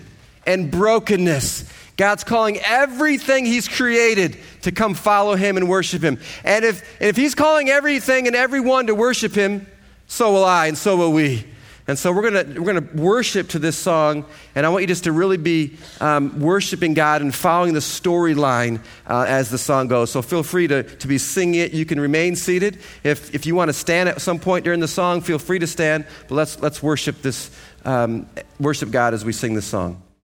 and 0.47 0.71
brokenness. 0.71 1.71
God's 1.97 2.23
calling 2.23 2.57
everything 2.57 3.45
He's 3.45 3.67
created 3.67 4.35
to 4.63 4.71
come 4.71 4.95
follow 4.95 5.35
Him 5.35 5.55
and 5.55 5.69
worship 5.69 6.01
Him. 6.01 6.17
And 6.43 6.65
if, 6.65 6.81
and 6.99 7.09
if 7.09 7.15
He's 7.15 7.35
calling 7.35 7.69
everything 7.69 8.25
and 8.25 8.35
everyone 8.35 8.87
to 8.87 8.95
worship 8.95 9.33
Him, 9.33 9.67
so 10.07 10.33
will 10.33 10.45
I 10.45 10.65
and 10.65 10.77
so 10.77 10.97
will 10.97 11.13
we. 11.13 11.45
And 11.89 11.97
so 11.97 12.11
we're 12.11 12.29
going 12.29 12.61
we're 12.61 12.71
gonna 12.71 12.87
worship 12.93 13.47
to 13.49 13.57
this 13.57 13.75
song, 13.75 14.23
and 14.53 14.63
I 14.63 14.69
want 14.69 14.83
you 14.83 14.87
just 14.87 15.05
to 15.05 15.11
really 15.11 15.37
be 15.37 15.75
um, 15.99 16.39
worshiping 16.39 16.93
God 16.93 17.23
and 17.23 17.33
following 17.33 17.73
the 17.73 17.79
storyline 17.79 18.79
uh, 19.07 19.25
as 19.27 19.49
the 19.49 19.57
song 19.57 19.87
goes. 19.87 20.11
So 20.11 20.21
feel 20.21 20.43
free 20.43 20.67
to, 20.67 20.83
to 20.83 21.07
be 21.07 21.17
singing 21.17 21.61
it. 21.61 21.73
You 21.73 21.85
can 21.85 21.99
remain 21.99 22.35
seated. 22.35 22.77
If, 23.03 23.33
if 23.33 23.47
you 23.47 23.55
want 23.55 23.69
to 23.69 23.73
stand 23.73 24.07
at 24.07 24.21
some 24.21 24.37
point 24.37 24.65
during 24.65 24.81
the 24.81 24.87
song, 24.87 25.21
feel 25.21 25.39
free 25.39 25.57
to 25.57 25.65
stand. 25.65 26.05
But 26.27 26.35
let's, 26.35 26.59
let's 26.59 26.83
worship 26.83 27.23
this, 27.23 27.49
um, 27.85 28.29
worship 28.59 28.91
God 28.91 29.15
as 29.15 29.25
we 29.25 29.33
sing 29.33 29.55
this 29.55 29.65
song. 29.65 29.99